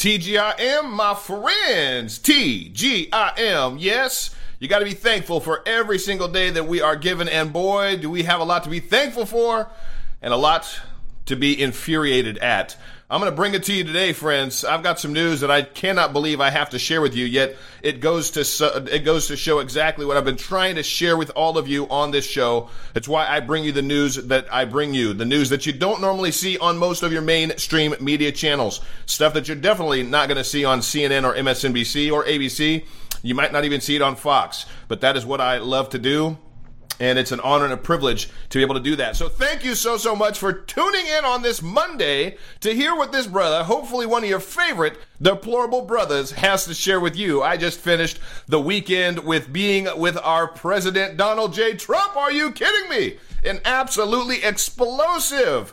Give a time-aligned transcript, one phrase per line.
[0.00, 2.18] TGIM, my friends.
[2.20, 4.34] TGIM, yes.
[4.58, 7.98] You got to be thankful for every single day that we are given, and boy,
[7.98, 9.70] do we have a lot to be thankful for
[10.22, 10.80] and a lot
[11.26, 12.78] to be infuriated at.
[13.12, 14.64] I'm going to bring it to you today, friends.
[14.64, 17.26] I've got some news that I cannot believe I have to share with you.
[17.26, 21.16] Yet it goes to it goes to show exactly what I've been trying to share
[21.16, 22.70] with all of you on this show.
[22.94, 25.72] It's why I bring you the news that I bring you, the news that you
[25.72, 28.80] don't normally see on most of your mainstream media channels.
[29.06, 32.84] Stuff that you're definitely not going to see on CNN or MSNBC or ABC.
[33.22, 34.66] You might not even see it on Fox.
[34.86, 36.38] But that is what I love to do
[37.00, 39.16] and it's an honor and a privilege to be able to do that.
[39.16, 43.10] So thank you so, so much for tuning in on this Monday to hear what
[43.10, 47.42] this brother, hopefully one of your favorite deplorable brothers, has to share with you.
[47.42, 51.74] I just finished the weekend with being with our president, Donald J.
[51.74, 52.16] Trump.
[52.16, 53.16] Are you kidding me?
[53.44, 55.72] An absolutely explosive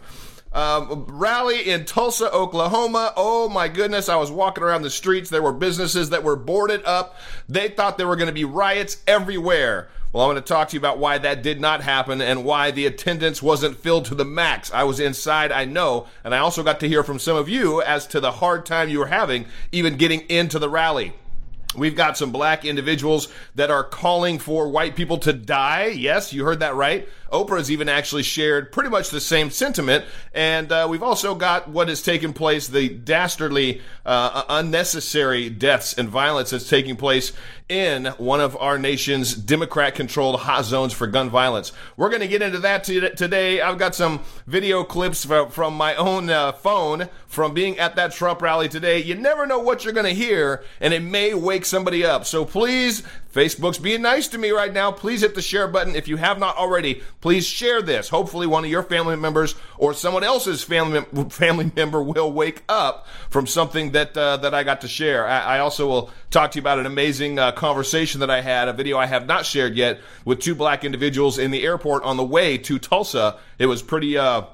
[0.53, 3.13] um, rally in Tulsa, Oklahoma.
[3.15, 5.29] Oh my goodness, I was walking around the streets.
[5.29, 7.17] There were businesses that were boarded up.
[7.49, 9.89] They thought there were going to be riots everywhere.
[10.13, 12.71] Well, I'm going to talk to you about why that did not happen and why
[12.71, 14.71] the attendance wasn't filled to the max.
[14.71, 17.81] I was inside, I know, and I also got to hear from some of you
[17.81, 21.13] as to the hard time you were having even getting into the rally.
[21.75, 25.87] We've got some black individuals that are calling for white people to die.
[25.87, 27.07] Yes, you heard that right.
[27.31, 30.05] Oprah has even actually shared pretty much the same sentiment.
[30.33, 36.07] And uh, we've also got what has taken place, the dastardly, uh, unnecessary deaths and
[36.07, 37.33] violence that's taking place
[37.67, 41.73] in one of our nation's Democrat controlled hot zones for gun violence.
[41.97, 43.59] We're going to get into that today.
[43.59, 48.41] I've got some video clips from my own uh, phone from being at that Trump
[48.41, 49.03] rally today.
[49.03, 52.25] You never know what you're going to hear, and it may wake somebody up.
[52.25, 53.03] So please
[53.37, 54.91] Facebook's being nice to me right now.
[54.91, 55.95] Please hit the share button.
[55.95, 58.09] If you have not already, please share this.
[58.09, 63.05] Hopefully, one of your family members or someone else's family family member will wake up
[63.29, 65.27] from something that uh, that I got to share.
[65.27, 68.69] I, I, also will talk to you about an amazing uh, conversation that I had,
[68.69, 72.17] a video I have not shared yet, with two black individuals in the airport on
[72.17, 73.37] the way to Tulsa.
[73.59, 74.17] It was pretty.
[74.17, 74.45] Uh,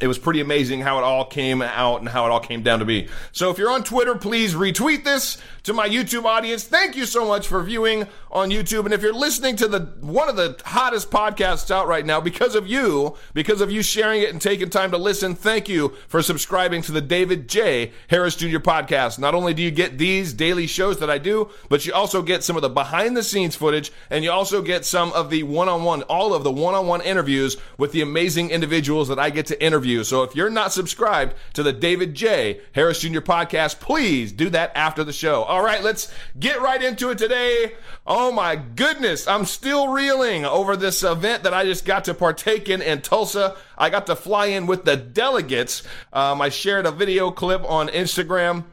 [0.00, 2.80] it was pretty amazing how it all came out and how it all came down
[2.80, 3.08] to be.
[3.30, 6.64] So if you're on Twitter, please retweet this to my YouTube audience.
[6.64, 8.86] Thank you so much for viewing on YouTube.
[8.86, 12.56] And if you're listening to the one of the hottest podcasts out right now because
[12.56, 16.22] of you, because of you sharing it and taking time to listen, thank you for
[16.22, 17.92] subscribing to the David J.
[18.08, 18.58] Harris Jr.
[18.58, 19.20] podcast.
[19.20, 22.42] Not only do you get these daily shows that I do, but you also get
[22.42, 25.68] some of the behind the scenes footage and you also get some of the one
[25.68, 29.30] on one, all of the one on one interviews with the amazing individuals that I
[29.30, 30.02] get to interview interview.
[30.02, 32.60] So if you're not subscribed to the David J.
[32.72, 33.20] Harris Jr.
[33.20, 35.42] podcast, please do that after the show.
[35.42, 37.74] All right, let's get right into it today.
[38.06, 42.70] Oh my goodness, I'm still reeling over this event that I just got to partake
[42.70, 43.56] in in Tulsa.
[43.76, 45.82] I got to fly in with the delegates.
[46.14, 48.64] Um, I shared a video clip on Instagram.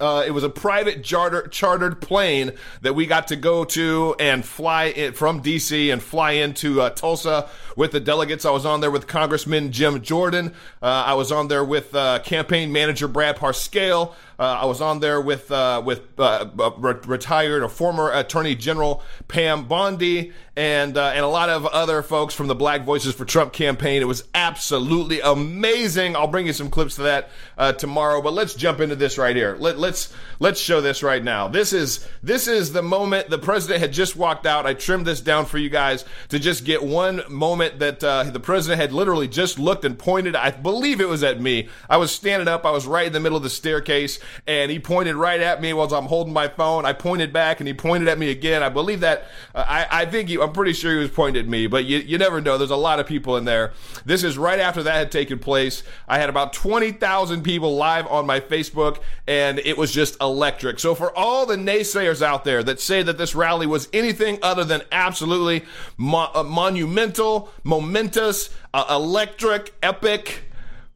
[0.00, 4.44] Uh, it was a private charter, chartered plane that we got to go to and
[4.44, 8.44] fly in from DC and fly into uh, Tulsa with the delegates.
[8.44, 10.54] I was on there with Congressman Jim Jordan.
[10.82, 14.14] Uh, I was on there with uh, campaign manager Brad Parscale.
[14.38, 19.02] Uh, I was on there with uh, with uh, re- retired or former Attorney General
[19.28, 23.24] Pam Bondi and uh, and a lot of other folks from the Black Voices for
[23.24, 24.02] Trump campaign.
[24.02, 26.16] It was absolutely amazing.
[26.16, 28.22] I'll bring you some clips to that uh, tomorrow.
[28.22, 29.56] But let's jump into this right here.
[29.58, 31.48] Let, let's let's show this right now.
[31.48, 34.66] This is this is the moment the president had just walked out.
[34.66, 38.40] I trimmed this down for you guys to just get one moment that uh, the
[38.40, 40.36] president had literally just looked and pointed.
[40.36, 41.68] I believe it was at me.
[41.88, 42.64] I was standing up.
[42.64, 45.72] I was right in the middle of the staircase and he pointed right at me
[45.72, 46.84] while I'm holding my phone.
[46.84, 48.62] I pointed back and he pointed at me again.
[48.62, 51.48] I believe that, uh, I, I think he, I'm pretty sure he was pointing at
[51.48, 52.58] me, but you, you never know.
[52.58, 53.72] There's a lot of people in there.
[54.04, 55.82] This is right after that had taken place.
[56.08, 60.78] I had about 20,000 people live on my Facebook and it was just electric.
[60.78, 64.64] So for all the naysayers out there that say that this rally was anything other
[64.64, 65.64] than absolutely
[65.96, 70.44] mo- uh, monumental, momentous, uh, electric, epic,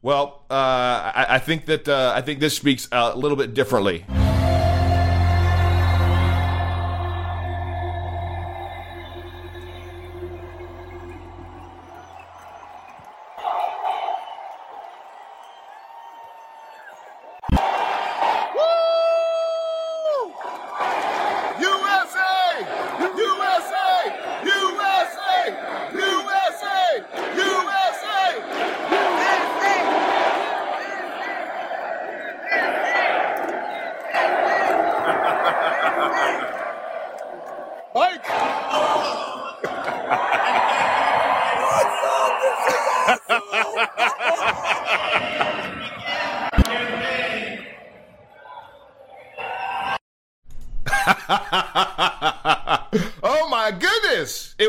[0.01, 4.05] well, uh, I, I, think that uh, I think this speaks a little bit differently.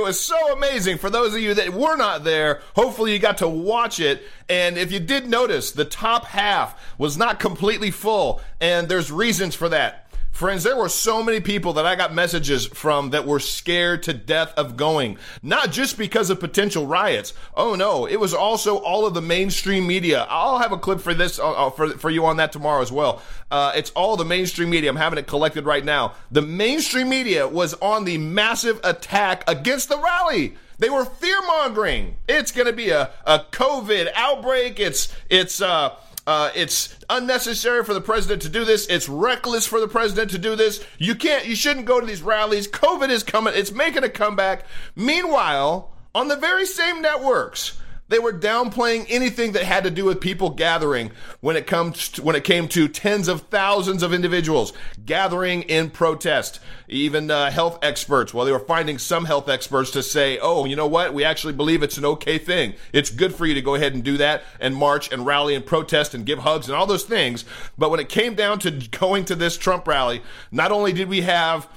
[0.01, 0.97] It was so amazing.
[0.97, 4.23] For those of you that were not there, hopefully you got to watch it.
[4.49, 9.55] And if you did notice, the top half was not completely full, and there's reasons
[9.55, 10.10] for that.
[10.31, 14.15] Friends, there were so many people that I got messages from that were scared to
[14.15, 15.19] death of going.
[15.43, 17.35] Not just because of potential riots.
[17.55, 20.27] Oh no, it was also all of the mainstream media.
[20.31, 22.91] I'll have a clip for this, uh, uh, for, for you on that tomorrow as
[22.91, 23.21] well.
[23.51, 24.89] Uh, it's all the mainstream media.
[24.89, 26.15] I'm having it collected right now.
[26.31, 30.55] The mainstream media was on the massive attack against the rally.
[30.79, 32.17] They were fear mongering.
[32.27, 34.81] It's going to be a, a COVID outbreak.
[34.81, 35.95] It's, it's, uh,
[36.31, 38.87] uh, it's unnecessary for the president to do this.
[38.87, 40.81] It's reckless for the president to do this.
[40.97, 42.69] You can't, you shouldn't go to these rallies.
[42.69, 43.53] COVID is coming.
[43.57, 44.65] It's making a comeback.
[44.95, 47.80] Meanwhile, on the very same networks,
[48.11, 52.23] they were downplaying anything that had to do with people gathering when it comes to,
[52.23, 54.73] when it came to tens of thousands of individuals
[55.07, 56.59] gathering in protest.
[56.89, 60.75] Even uh, health experts, well, they were finding some health experts to say, "Oh, you
[60.75, 61.15] know what?
[61.15, 62.75] We actually believe it's an okay thing.
[62.93, 65.65] It's good for you to go ahead and do that and march and rally and
[65.65, 67.45] protest and give hugs and all those things."
[67.79, 70.21] But when it came down to going to this Trump rally,
[70.51, 71.69] not only did we have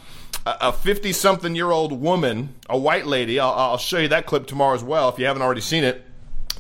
[0.46, 3.40] a 50 something year old woman, a white lady.
[3.40, 6.04] I'll, I'll, show you that clip tomorrow as well if you haven't already seen it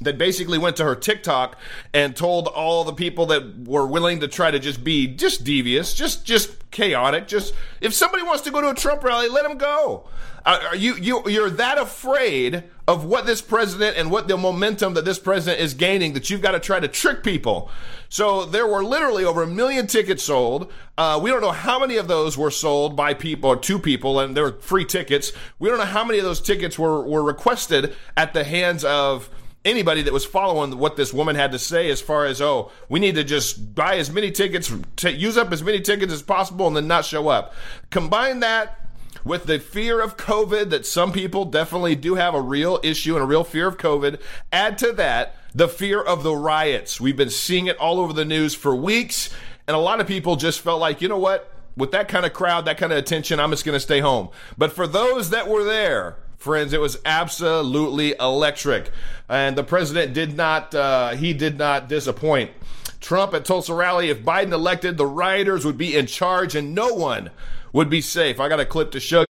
[0.01, 1.57] that basically went to her TikTok
[1.94, 5.94] and told all the people that were willing to try to just be just devious,
[5.94, 9.57] just just chaotic, just if somebody wants to go to a Trump rally, let them
[9.57, 10.07] go.
[10.45, 14.94] Uh, are you you you're that afraid of what this president and what the momentum
[14.94, 17.72] that this president is gaining that you've got to try to trick people.
[18.10, 20.69] So there were literally over a million tickets sold.
[20.98, 24.19] Uh, we don't know how many of those were sold by people or two people,
[24.19, 25.31] and they were free tickets.
[25.60, 29.30] We don't know how many of those tickets were were requested at the hands of
[29.65, 33.00] anybody that was following what this woman had to say as far as oh we
[33.00, 36.68] need to just buy as many tickets t- use up as many tickets as possible
[36.68, 37.54] and then not show up.
[37.89, 38.80] Combine that
[39.24, 43.24] with the fear of covid that some people definitely do have a real issue and
[43.24, 44.19] a real fear of covid.
[44.51, 47.00] Add to that the fear of the riots.
[47.00, 49.30] We've been seeing it all over the news for weeks
[49.68, 51.50] and a lot of people just felt like you know what?
[51.75, 54.30] With that kind of crowd that kind of attention i'm just going to stay home.
[54.57, 58.92] But for those that were there Friends, it was absolutely electric.
[59.30, 62.51] And the president did not, uh, he did not disappoint.
[63.00, 66.94] Trump at Tulsa rally, if Biden elected, the rioters would be in charge and no
[66.94, 67.30] one
[67.72, 68.42] would be safe.
[68.42, 69.24] I got a clip to show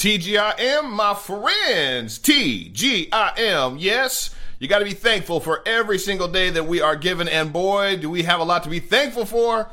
[0.00, 2.18] TGIM, my friends.
[2.20, 4.34] TGIM, yes.
[4.58, 7.28] You got to be thankful for every single day that we are given.
[7.28, 9.70] And boy, do we have a lot to be thankful for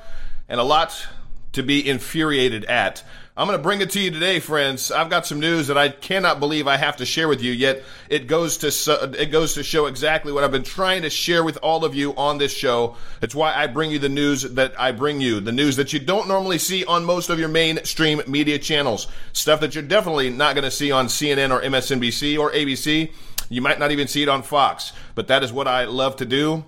[0.50, 1.08] and a lot
[1.54, 3.04] to be infuriated at.
[3.40, 4.90] I'm going to bring it to you today, friends.
[4.90, 7.52] I've got some news that I cannot believe I have to share with you.
[7.52, 11.44] Yet it goes to it goes to show exactly what I've been trying to share
[11.44, 12.96] with all of you on this show.
[13.22, 16.00] It's why I bring you the news that I bring you, the news that you
[16.00, 19.08] don't normally see on most of your mainstream media channels.
[19.34, 23.12] Stuff that you're definitely not going to see on CNN or MSNBC or ABC.
[23.50, 24.94] You might not even see it on Fox.
[25.14, 26.66] But that is what I love to do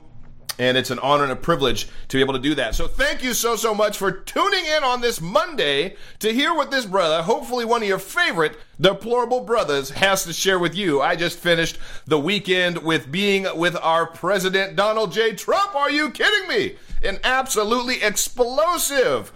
[0.60, 2.76] and it's an honor and a privilege to be able to do that.
[2.76, 6.70] So thank you so, so much for tuning in on this Monday to hear what
[6.70, 11.02] this brother, hopefully one of your favorite deplorable brothers, has to share with you.
[11.02, 15.34] I just finished the weekend with being with our president, Donald J.
[15.34, 15.74] Trump.
[15.76, 16.76] Are you kidding me?
[17.02, 19.32] An absolutely explosive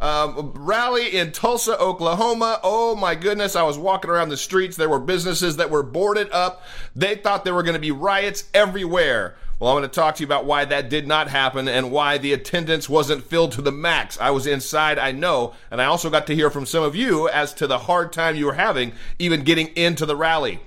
[0.00, 2.58] um, rally in Tulsa, Oklahoma.
[2.62, 4.76] Oh my goodness, I was walking around the streets.
[4.76, 6.62] There were businesses that were boarded up.
[6.96, 9.36] They thought there were going to be riots everywhere.
[9.60, 12.18] Well, I'm going to talk to you about why that did not happen and why
[12.18, 14.18] the attendance wasn't filled to the max.
[14.20, 17.28] I was inside, I know, and I also got to hear from some of you
[17.28, 20.60] as to the hard time you were having even getting into the rally.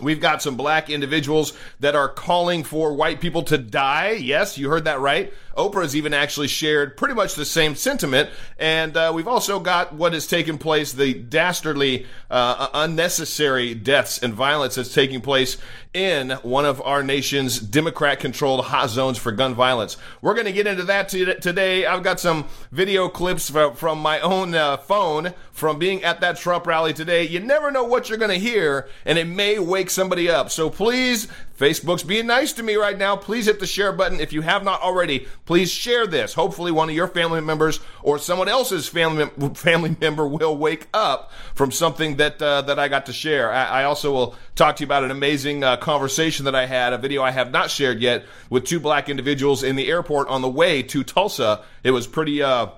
[0.00, 4.12] We've got some black individuals that are calling for white people to die.
[4.12, 5.32] Yes, you heard that right.
[5.56, 8.30] Oprah has even actually shared pretty much the same sentiment.
[8.58, 14.34] And uh, we've also got what has taken place, the dastardly, uh, unnecessary deaths and
[14.34, 15.58] violence that's taking place
[15.94, 19.98] in one of our nation's Democrat controlled hot zones for gun violence.
[20.22, 21.84] We're going to get into that today.
[21.84, 26.66] I've got some video clips from my own uh, phone from being at that Trump
[26.66, 27.24] rally today.
[27.24, 30.50] You never know what you're going to hear, and it may wake somebody up.
[30.50, 31.28] So please,
[31.58, 33.14] Facebook's being nice to me right now.
[33.14, 34.18] Please hit the share button.
[34.18, 36.34] If you have not already, please share this.
[36.34, 41.32] Hopefully, one of your family members or someone else's family family member will wake up
[41.54, 43.50] from something that uh, that I got to share.
[43.50, 46.92] I, I, also will talk to you about an amazing uh, conversation that I had,
[46.92, 50.42] a video I have not shared yet, with two black individuals in the airport on
[50.42, 51.64] the way to Tulsa.
[51.82, 52.42] It was pretty.
[52.42, 52.68] Uh,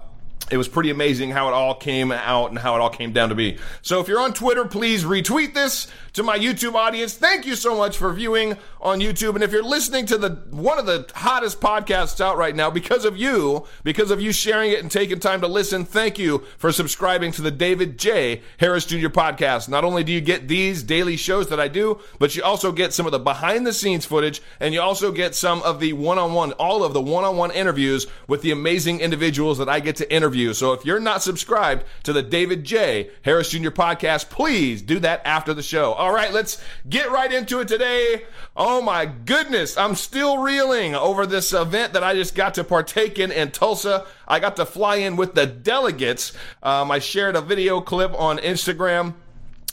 [0.50, 3.30] it was pretty amazing how it all came out and how it all came down
[3.30, 3.56] to be.
[3.80, 7.14] So if you're on Twitter, please retweet this to my YouTube audience.
[7.14, 9.34] Thank you so much for viewing on YouTube.
[9.34, 13.06] And if you're listening to the one of the hottest podcasts out right now because
[13.06, 16.70] of you, because of you sharing it and taking time to listen, thank you for
[16.70, 18.42] subscribing to the David J.
[18.58, 19.08] Harris Jr.
[19.08, 19.70] podcast.
[19.70, 22.92] Not only do you get these daily shows that I do, but you also get
[22.92, 26.18] some of the behind the scenes footage and you also get some of the one
[26.18, 29.80] on one, all of the one on one interviews with the amazing individuals that I
[29.80, 30.23] get to interview.
[30.54, 33.10] So if you're not subscribed to the David J.
[33.22, 33.70] Harris Jr.
[33.70, 35.92] podcast, please do that after the show.
[35.92, 38.24] All right, let's get right into it today.
[38.56, 43.18] Oh my goodness, I'm still reeling over this event that I just got to partake
[43.18, 44.06] in in Tulsa.
[44.26, 46.32] I got to fly in with the delegates.
[46.62, 49.14] Um, I shared a video clip on Instagram.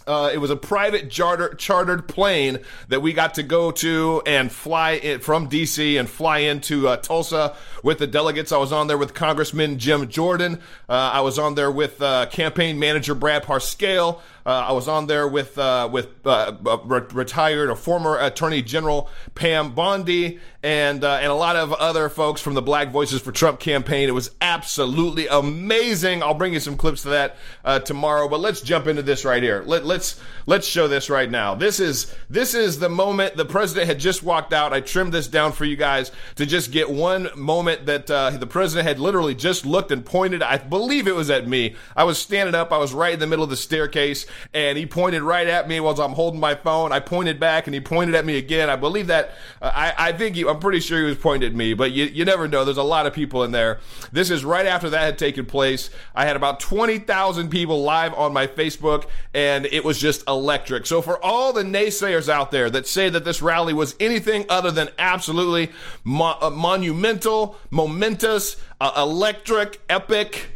[0.07, 4.51] Uh, it was a private charter, chartered plane that we got to go to and
[4.51, 8.51] fly in from DC and fly into uh, Tulsa with the delegates.
[8.51, 10.59] I was on there with Congressman Jim Jordan.
[10.89, 14.19] Uh, I was on there with uh, campaign manager Brad Parscale.
[14.45, 19.73] Uh, I was on there with uh, with re- retired or former Attorney General Pam
[19.73, 23.59] Bondi and uh, and a lot of other folks from the Black Voices for Trump
[23.59, 24.07] campaign.
[24.07, 26.21] It was absolutely amazing.
[26.21, 28.27] I'll bring you some clips to that uh, tomorrow.
[28.29, 29.63] But let's jump into this right here.
[29.65, 31.55] Let, let's let's show this right now.
[31.55, 34.73] This is this is the moment the president had just walked out.
[34.73, 38.47] I trimmed this down for you guys to just get one moment that uh, the
[38.47, 40.43] president had literally just looked and pointed.
[40.43, 41.75] I believe it was at me.
[41.95, 42.71] I was standing up.
[42.71, 45.79] I was right in the middle of the staircase and he pointed right at me
[45.79, 46.91] while I'm holding my phone.
[46.91, 48.69] I pointed back and he pointed at me again.
[48.69, 51.55] I believe that, uh, I, I think he, I'm pretty sure he was pointing at
[51.55, 52.65] me, but you, you never know.
[52.65, 53.79] There's a lot of people in there.
[54.11, 55.89] This is right after that had taken place.
[56.13, 60.85] I had about 20,000 people live on my Facebook and it was just electric.
[60.85, 64.71] So for all the naysayers out there that say that this rally was anything other
[64.71, 65.71] than absolutely
[66.03, 70.49] mo- uh, monumental, momentous, uh, electric, epic,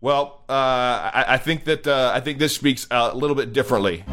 [0.00, 4.04] well, uh, I, I, think that uh, I think this speaks a little bit differently.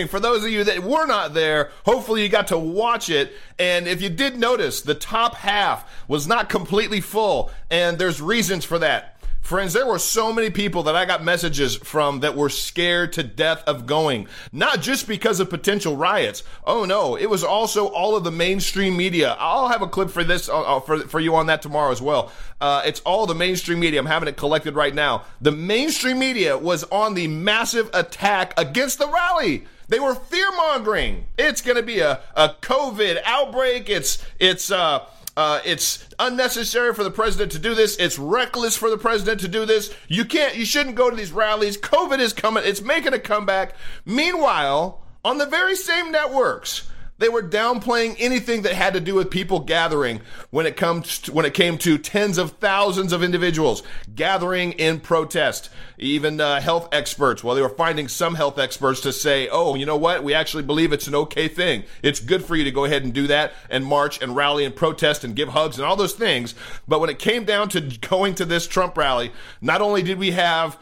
[0.00, 0.10] Amazing.
[0.10, 3.32] For those of you that were not there, hopefully you got to watch it.
[3.58, 7.50] And if you did notice, the top half was not completely full.
[7.70, 9.16] And there's reasons for that.
[9.40, 13.24] Friends, there were so many people that I got messages from that were scared to
[13.24, 16.44] death of going, not just because of potential riots.
[16.64, 19.34] Oh no, it was also all of the mainstream media.
[19.40, 22.02] I'll have a clip for this uh, uh, for for you on that tomorrow as
[22.02, 22.30] well.
[22.60, 23.98] Uh, it's all the mainstream media.
[23.98, 25.24] I'm having it collected right now.
[25.40, 29.64] The mainstream media was on the massive attack against the rally.
[29.90, 31.26] They were fear mongering.
[31.36, 33.90] It's going to be a, a COVID outbreak.
[33.90, 35.04] It's it's uh
[35.36, 37.96] uh, it's unnecessary for the president to do this.
[37.96, 39.94] It's reckless for the president to do this.
[40.08, 41.78] You can't, you shouldn't go to these rallies.
[41.78, 42.64] COVID is coming.
[42.66, 43.74] It's making a comeback.
[44.04, 46.89] Meanwhile, on the very same networks,
[47.20, 51.32] they were downplaying anything that had to do with people gathering when it comes to,
[51.32, 53.82] when it came to tens of thousands of individuals
[54.14, 55.68] gathering in protest.
[55.98, 59.84] Even uh, health experts, well, they were finding some health experts to say, "Oh, you
[59.84, 60.24] know what?
[60.24, 61.84] We actually believe it's an okay thing.
[62.02, 64.74] It's good for you to go ahead and do that and march and rally and
[64.74, 66.54] protest and give hugs and all those things."
[66.88, 70.30] But when it came down to going to this Trump rally, not only did we
[70.30, 70.78] have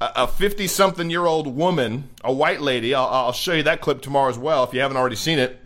[0.00, 2.94] a 50 something year old woman, a white lady.
[2.94, 5.58] I'll, I'll show you that clip tomorrow as well if you haven't already seen it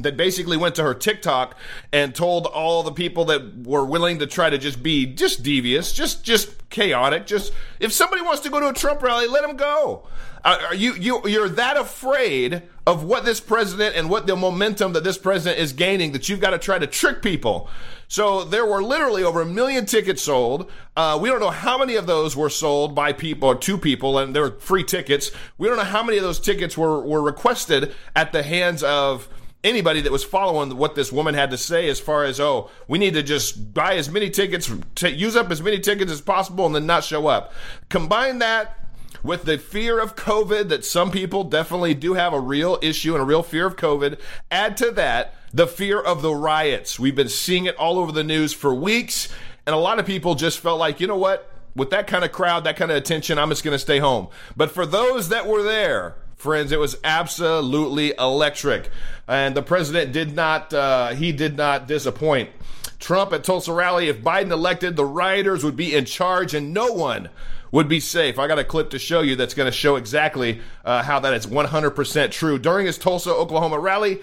[0.00, 1.56] that basically went to her TikTok
[1.92, 5.92] and told all the people that were willing to try to just be just devious,
[5.92, 9.56] just just chaotic, just if somebody wants to go to a Trump rally, let them
[9.56, 10.06] go.
[10.44, 14.92] Uh, are you you you're that afraid of what this president and what the momentum
[14.92, 17.68] that this president is gaining that you've got to try to trick people.
[18.08, 20.70] So there were literally over a million tickets sold.
[20.96, 24.18] Uh, we don't know how many of those were sold by people or two people,
[24.18, 25.30] and they were free tickets.
[25.58, 29.28] We don't know how many of those tickets were were requested at the hands of
[29.64, 32.98] anybody that was following what this woman had to say as far as oh we
[32.98, 36.66] need to just buy as many tickets t- use up as many tickets as possible
[36.66, 37.52] and then not show up.
[37.88, 38.78] Combine that
[39.22, 43.22] with the fear of covid that some people definitely do have a real issue and
[43.22, 44.18] a real fear of covid.
[44.50, 46.98] Add to that the fear of the riots.
[46.98, 49.28] We've been seeing it all over the news for weeks
[49.66, 51.48] and a lot of people just felt like you know what?
[51.76, 54.28] With that kind of crowd that kind of attention i'm just going to stay home.
[54.56, 58.90] But for those that were there Friends, it was absolutely electric.
[59.28, 62.50] And the president did not, uh, he did not disappoint.
[62.98, 66.92] Trump at Tulsa rally, if Biden elected, the rioters would be in charge and no
[66.94, 67.28] one
[67.72, 68.38] would be safe.
[68.38, 71.32] I got a clip to show you that's going to show exactly uh, how that
[71.32, 72.58] is 100% true.
[72.58, 74.20] During his Tulsa, Oklahoma rally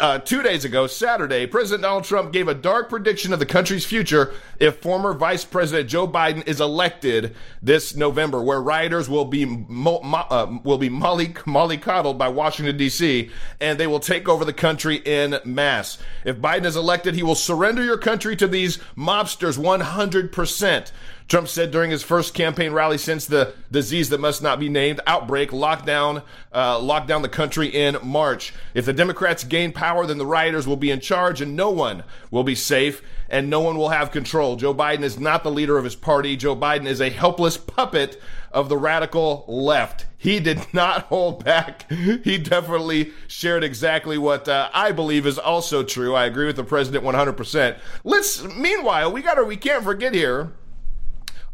[0.00, 3.84] uh, two days ago, Saturday, President Donald Trump gave a dark prediction of the country's
[3.84, 9.44] future if former Vice President Joe Biden is elected this November, where rioters will be
[9.44, 13.28] mo- mo- uh, will be molly mollycoddled by Washington D.C.
[13.60, 15.98] and they will take over the country in mass.
[16.24, 20.92] If Biden is elected, he will surrender your country to these mobsters 100 percent.
[21.26, 25.00] Trump said during his first campaign rally since the disease that must not be named
[25.06, 26.22] outbreak lockdown
[26.52, 28.52] uh, the country in March.
[28.74, 32.04] If the Democrats gain power, then the rioters will be in charge and no one
[32.30, 34.56] will be safe and no one will have control.
[34.56, 36.36] Joe Biden is not the leader of his party.
[36.36, 38.20] Joe Biden is a helpless puppet
[38.52, 40.04] of the radical left.
[40.18, 41.90] He did not hold back.
[41.90, 46.14] He definitely shared exactly what uh, I believe is also true.
[46.14, 47.78] I agree with the president 100%.
[48.04, 50.52] Let's meanwhile, we got to we can't forget here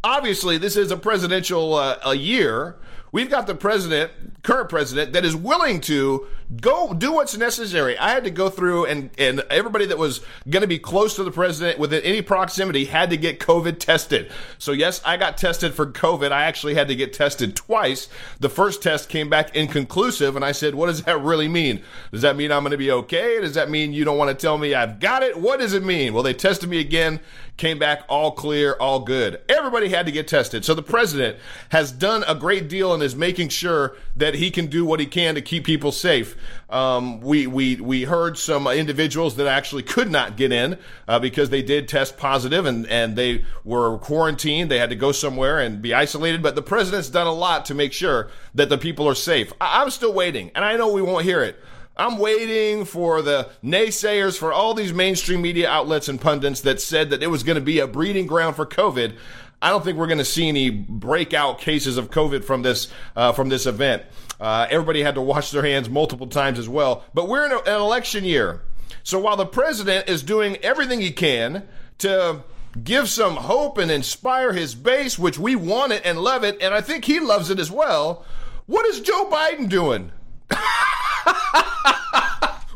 [0.03, 2.75] obviously this is a presidential uh, a year.
[3.11, 4.11] We've got the president,
[4.41, 6.27] current president, that is willing to
[6.59, 7.97] go do what's necessary.
[7.97, 11.23] I had to go through and, and everybody that was going to be close to
[11.23, 14.31] the president within any proximity had to get COVID tested.
[14.57, 16.31] So yes, I got tested for COVID.
[16.31, 18.09] I actually had to get tested twice.
[18.39, 21.83] The first test came back inconclusive and I said, what does that really mean?
[22.11, 23.39] Does that mean I'm going to be okay?
[23.39, 25.39] Does that mean you don't want to tell me I've got it?
[25.39, 26.13] What does it mean?
[26.13, 27.21] Well, they tested me again,
[27.55, 29.39] came back all clear, all good.
[29.47, 30.65] Everybody had to get tested.
[30.65, 31.37] So the president
[31.69, 35.05] has done a great deal and is making sure that he can do what he
[35.05, 36.35] can to keep people safe.
[36.69, 40.77] Um, we, we, we heard some individuals that actually could not get in
[41.07, 44.71] uh, because they did test positive and, and they were quarantined.
[44.71, 46.41] They had to go somewhere and be isolated.
[46.41, 49.51] But the president's done a lot to make sure that the people are safe.
[49.59, 51.59] I- I'm still waiting, and I know we won't hear it.
[51.97, 57.09] I'm waiting for the naysayers, for all these mainstream media outlets and pundits that said
[57.09, 59.17] that it was going to be a breeding ground for COVID.
[59.61, 63.31] I don't think we're going to see any breakout cases of COVID from this uh,
[63.33, 64.03] from this event.
[64.41, 67.03] Uh, everybody had to wash their hands multiple times as well.
[67.13, 68.63] But we're in a, an election year,
[69.03, 71.67] so while the president is doing everything he can
[71.99, 72.43] to
[72.83, 76.73] give some hope and inspire his base, which we want it and love it, and
[76.73, 78.25] I think he loves it as well.
[78.65, 80.11] What is Joe Biden doing?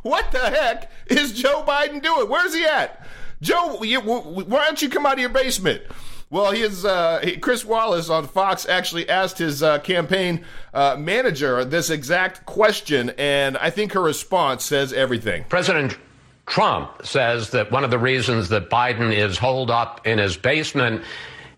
[0.03, 2.29] what the heck is Joe Biden doing?
[2.29, 3.07] Where's he at?
[3.41, 5.81] Joe, why don't you come out of your basement?
[6.29, 11.89] Well, his uh, Chris Wallace on Fox actually asked his uh, campaign uh, manager this
[11.89, 15.45] exact question, and I think her response says everything.
[15.49, 15.97] President
[16.47, 21.03] Trump says that one of the reasons that Biden is holed up in his basement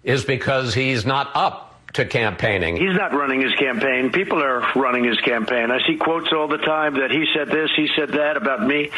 [0.03, 2.75] is because he's not up to campaigning.
[2.75, 4.11] He's not running his campaign.
[4.11, 5.71] People are running his campaign.
[5.71, 8.91] I see quotes all the time that he said this, he said that about me.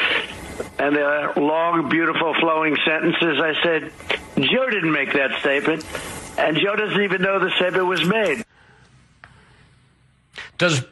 [0.77, 3.39] And the long, beautiful, flowing sentences.
[3.41, 3.91] I said,
[4.37, 5.85] Joe didn't make that statement.
[6.37, 8.43] And Joe doesn't even know the statement was made.
[10.57, 10.85] Does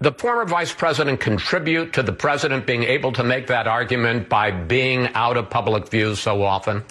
[0.00, 4.50] the former vice president contribute to the president being able to make that argument by
[4.50, 6.82] being out of public view so often?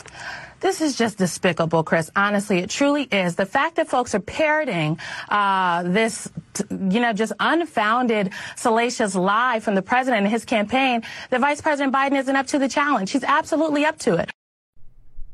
[0.60, 2.12] This is just despicable, Chris.
[2.16, 3.36] Honestly, it truly is.
[3.36, 6.30] The fact that folks are parroting uh, this,
[6.70, 11.94] you know, just unfounded, salacious lie from the president and his campaign, that Vice President
[11.94, 13.12] Biden isn't up to the challenge.
[13.12, 14.30] He's absolutely up to it.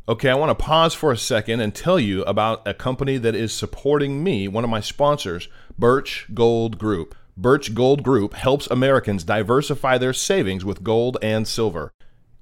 [0.07, 3.33] Okay, I want to pause for a second and tell you about a company that
[3.33, 5.47] is supporting me, one of my sponsors,
[5.79, 7.15] Birch Gold Group.
[7.35, 11.91] Birch Gold Group helps Americans diversify their savings with gold and silver.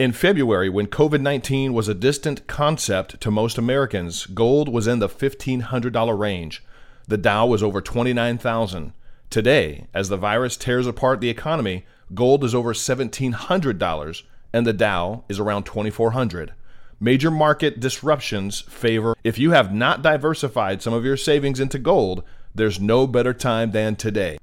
[0.04, 5.00] In February, when COVID 19 was a distant concept to most Americans, gold was in
[5.00, 6.62] the $1,500 range.
[7.08, 8.92] The Dow was over 29,000.
[9.30, 15.24] Today, as the virus tears apart the economy, gold is over $1,700 and the Dow
[15.30, 16.54] is around 2,400.
[17.00, 19.16] Major market disruptions favor.
[19.24, 23.72] If you have not diversified some of your savings into gold, there's no better time
[23.72, 24.38] than today.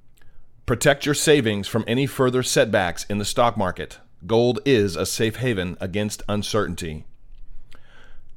[0.65, 3.99] Protect your savings from any further setbacks in the stock market.
[4.27, 7.05] Gold is a safe haven against uncertainty.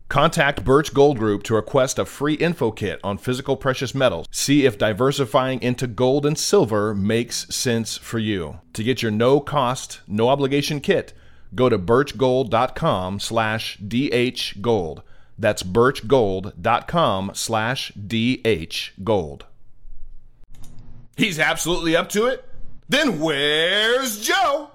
[0.08, 4.28] Contact Birch Gold Group to request a free info kit on physical precious metals.
[4.32, 8.60] See if diversifying into gold and silver makes sense for you.
[8.74, 11.14] To get your no cost, no obligation kit,
[11.56, 15.02] go to birchgold.com slash dhgold.
[15.40, 19.42] That's birchgold.com slash dhgold.
[21.18, 22.46] He's absolutely up to it?
[22.88, 24.70] Then where's Joe?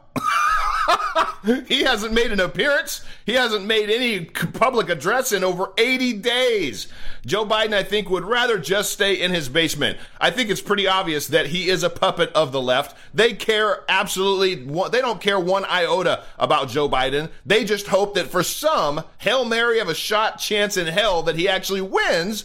[1.66, 3.04] he hasn't made an appearance.
[3.26, 6.88] He hasn't made any public address in over 80 days.
[7.26, 9.98] Joe Biden, I think, would rather just stay in his basement.
[10.20, 12.96] I think it's pretty obvious that he is a puppet of the left.
[13.12, 17.30] They care absolutely, they don't care one iota about Joe Biden.
[17.44, 21.36] They just hope that for some Hail Mary of a shot chance in hell that
[21.36, 22.44] he actually wins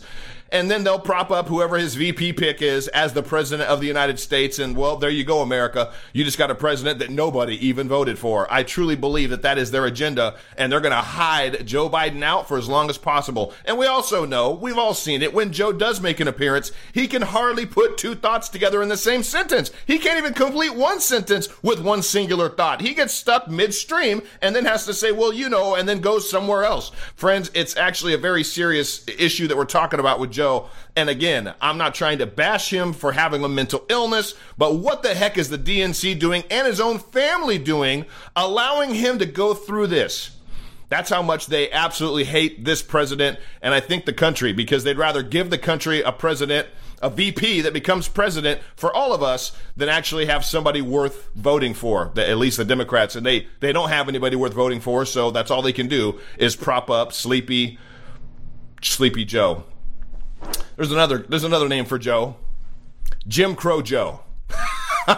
[0.54, 3.88] and then they'll prop up whoever his VP pick is as the president of the
[3.88, 4.60] United States.
[4.60, 5.92] And well, there you go, America.
[6.14, 8.48] You just got a president that nobody even voted for.
[8.54, 12.22] I truly believe that that is their agenda, and they're going to hide Joe Biden
[12.22, 13.52] out for as long as possible.
[13.66, 17.08] And we also know, we've all seen it, when Joe does make an appearance, he
[17.08, 19.72] can hardly put two thoughts together in the same sentence.
[19.88, 22.82] He can't even complete one sentence with one singular thought.
[22.82, 26.30] He gets stuck midstream and then has to say, well, you know, and then goes
[26.30, 26.92] somewhere else.
[27.16, 30.43] Friends, it's actually a very serious issue that we're talking about with Joe.
[30.44, 30.68] Joe.
[30.98, 35.02] And again, I'm not trying to bash him for having a mental illness, but what
[35.02, 39.54] the heck is the DNC doing and his own family doing, allowing him to go
[39.54, 40.32] through this?
[40.90, 44.98] That's how much they absolutely hate this president and I think the country because they'd
[44.98, 46.68] rather give the country a president,
[47.02, 51.74] a VP that becomes president for all of us than actually have somebody worth voting
[51.74, 53.16] for, at least the Democrats.
[53.16, 56.20] And they, they don't have anybody worth voting for, so that's all they can do
[56.38, 57.80] is prop up sleepy,
[58.82, 59.64] sleepy Joe.
[60.76, 62.36] There's another there's another name for Joe.
[63.28, 64.22] Jim Crow Joe.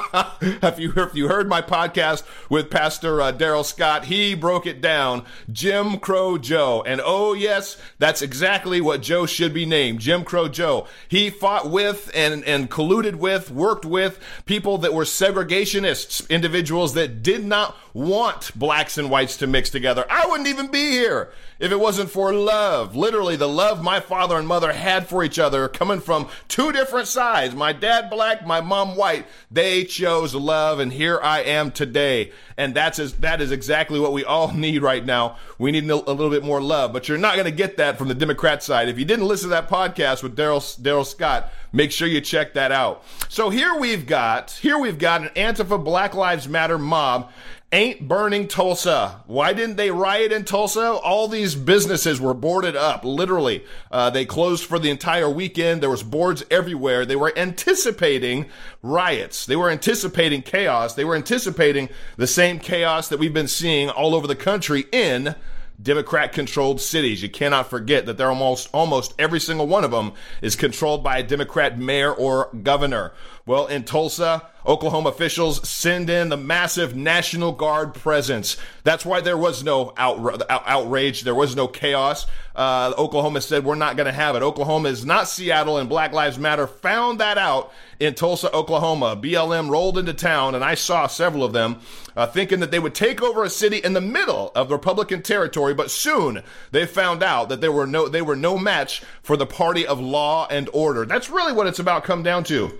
[0.42, 4.82] if you if you heard my podcast with Pastor uh, Darrell Scott, he broke it
[4.82, 5.26] down.
[5.52, 10.00] Jim Crow Joe, and oh yes, that's exactly what Joe should be named.
[10.00, 10.88] Jim Crow Joe.
[11.08, 17.22] He fought with and and colluded with, worked with people that were segregationists, individuals that
[17.22, 20.06] did not want blacks and whites to mix together.
[20.10, 22.96] I wouldn't even be here if it wasn't for love.
[22.96, 27.08] Literally, the love my father and mother had for each other, coming from two different
[27.08, 29.26] sides my dad black, my mom white.
[29.50, 32.32] They chose love, and here I am today.
[32.58, 35.38] And that's as, that is exactly what we all need right now.
[35.58, 38.08] We need a little bit more love, but you're not going to get that from
[38.08, 38.90] the Democrat side.
[38.90, 42.54] If you didn't listen to that podcast with Darrell Darrell Scott, make sure you check
[42.54, 43.04] that out.
[43.30, 47.32] So here we've got here we've got an Antifa Black Lives Matter mob
[47.76, 49.22] ain't burning Tulsa.
[49.28, 50.94] Why didn't they riot in Tulsa?
[50.94, 53.64] All these businesses were boarded up, literally.
[53.92, 55.82] Uh, they closed for the entire weekend.
[55.82, 57.06] There was boards everywhere.
[57.06, 58.48] They were anticipating
[58.82, 59.46] riots.
[59.46, 60.96] They were anticipating chaos.
[60.96, 65.36] They were anticipating the same chaos that we've been seeing all over the country in
[65.82, 67.22] Democrat controlled cities.
[67.22, 71.18] You cannot forget that they're almost almost every single one of them is controlled by
[71.18, 73.14] a Democrat mayor or governor.
[73.46, 78.58] Well, in Tulsa, Oklahoma officials send in the massive National Guard presence.
[78.84, 81.22] That's why there was no out, outrage.
[81.22, 82.26] There was no chaos.
[82.56, 84.42] Uh, Oklahoma said, we're not going to have it.
[84.42, 89.16] Oklahoma is not Seattle, and Black Lives Matter found that out in Tulsa, Oklahoma.
[89.16, 91.82] BLM rolled into town, and I saw several of them
[92.16, 95.74] uh, thinking that they would take over a city in the middle of Republican territory,
[95.74, 99.46] but soon they found out that there were no, they were no match for the
[99.46, 101.06] party of law and order.
[101.06, 102.78] That's really what it's about come down to.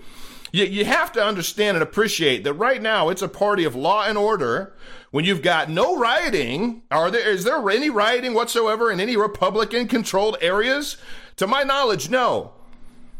[0.52, 4.04] You, you have to understand and appreciate that right now it's a party of law
[4.06, 4.74] and order
[5.10, 6.82] when you've got no rioting.
[6.90, 10.96] Are there, is there any rioting whatsoever in any Republican controlled areas?
[11.36, 12.52] To my knowledge, no.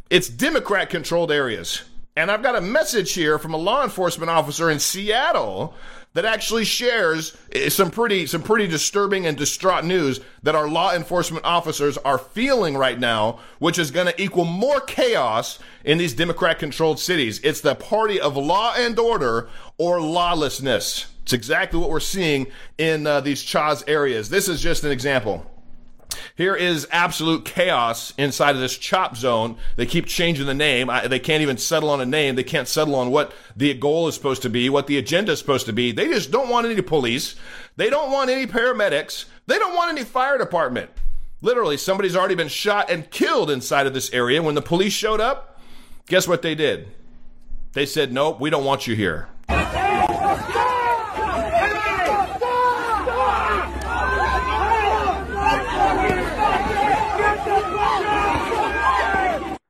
[0.08, 1.82] It's Democrat controlled areas.
[2.16, 5.74] And I've got a message here from a law enforcement officer in Seattle
[6.16, 10.94] that actually shares eh, some pretty some pretty disturbing and distraught news that our law
[10.94, 16.14] enforcement officers are feeling right now, which is going to equal more chaos in these
[16.14, 17.38] Democrat controlled cities.
[17.44, 21.06] It's the party of law and order or lawlessness.
[21.22, 22.46] It's exactly what we're seeing
[22.78, 24.30] in uh, these Chaz areas.
[24.30, 25.44] This is just an example.
[26.36, 29.56] Here is absolute chaos inside of this chop zone.
[29.76, 30.90] They keep changing the name.
[30.90, 32.34] I, they can't even settle on a name.
[32.34, 35.38] They can't settle on what the goal is supposed to be, what the agenda is
[35.38, 35.92] supposed to be.
[35.92, 37.36] They just don't want any police.
[37.76, 39.26] They don't want any paramedics.
[39.46, 40.90] They don't want any fire department.
[41.42, 44.42] Literally, somebody's already been shot and killed inside of this area.
[44.42, 45.56] When the police showed up,
[46.08, 46.88] Guess what they did?
[47.72, 49.28] They said, nope, we don't want you here.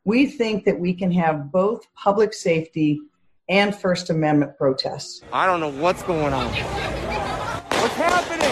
[0.07, 3.01] We think that we can have both public safety
[3.49, 5.21] and First Amendment protests.
[5.33, 6.47] I don't know what's going on.
[6.47, 8.47] What's happening?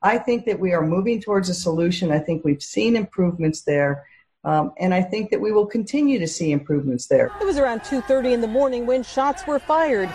[0.00, 2.12] I think that we are moving towards a solution.
[2.12, 4.06] I think we've seen improvements there.
[4.44, 7.32] Um, and I think that we will continue to see improvements there.
[7.40, 10.08] It was around 2:30 in the morning when shots were fired.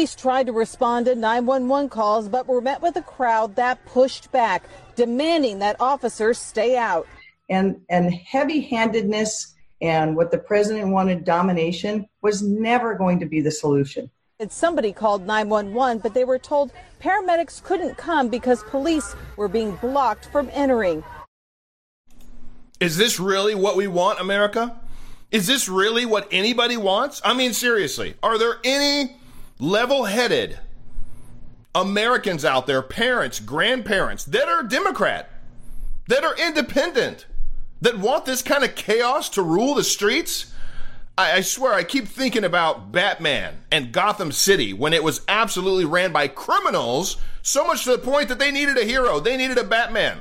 [0.00, 4.32] Police tried to respond to 911 calls, but were met with a crowd that pushed
[4.32, 4.64] back,
[4.96, 7.06] demanding that officers stay out.
[7.50, 13.50] And and heavy-handedness and what the president wanted, domination, was never going to be the
[13.50, 14.10] solution.
[14.38, 19.76] And somebody called 911, but they were told paramedics couldn't come because police were being
[19.82, 21.04] blocked from entering.
[22.80, 24.80] Is this really what we want, America?
[25.30, 27.20] Is this really what anybody wants?
[27.22, 29.19] I mean, seriously, are there any
[29.60, 30.58] level headed
[31.74, 35.30] Americans out there, parents, grandparents, that are Democrat,
[36.08, 37.26] that are independent,
[37.80, 40.52] that want this kind of chaos to rule the streets?
[41.16, 45.84] I, I swear, I keep thinking about Batman and Gotham City when it was absolutely
[45.84, 49.20] ran by criminals, so much to the point that they needed a hero.
[49.20, 50.20] They needed a Batman.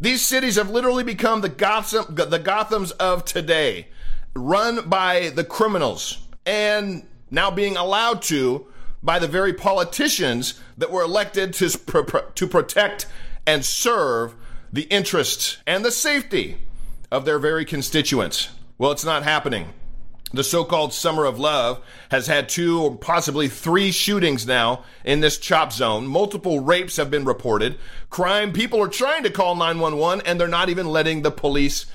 [0.00, 3.88] These cities have literally become the Gotham, the Gothams of today,
[4.34, 8.66] run by the criminals and now being allowed to
[9.02, 11.68] by the very politicians that were elected to,
[12.34, 13.06] to protect
[13.46, 14.34] and serve
[14.72, 16.58] the interests and the safety
[17.10, 18.50] of their very constituents.
[18.76, 19.72] Well, it's not happening.
[20.32, 25.20] The so called Summer of Love has had two or possibly three shootings now in
[25.20, 26.06] this chop zone.
[26.06, 27.78] Multiple rapes have been reported.
[28.10, 31.86] Crime, people are trying to call 911 and they're not even letting the police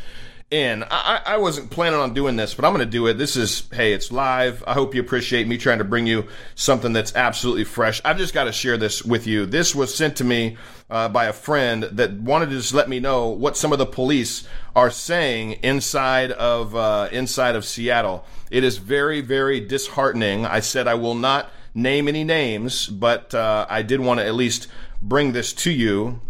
[0.54, 0.84] in.
[0.90, 3.16] I, I wasn't planning on doing this, but I'm going to do it.
[3.16, 4.64] This is, hey, it's live.
[4.68, 8.02] I hope you appreciate me trying to bring you something that's absolutely fresh.
[8.06, 9.48] I've just got to share this with you.
[9.48, 10.58] This was sent to me
[10.90, 13.86] uh, by a friend that wanted to just let me know what some of the
[13.86, 18.24] police are saying inside of uh, inside of Seattle.
[18.52, 20.46] It is very, very disheartening.
[20.46, 24.36] I said I will not name any names, but uh, I did want to at
[24.36, 24.68] least
[25.02, 26.22] bring this to you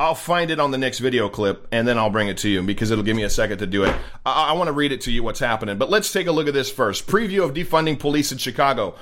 [0.00, 2.62] I'll find it on the next video clip and then I'll bring it to you
[2.62, 3.94] because it'll give me a second to do it.
[4.24, 5.76] I, I want to read it to you what's happening.
[5.76, 7.06] But let's take a look at this first.
[7.06, 8.94] Preview of defunding police in Chicago.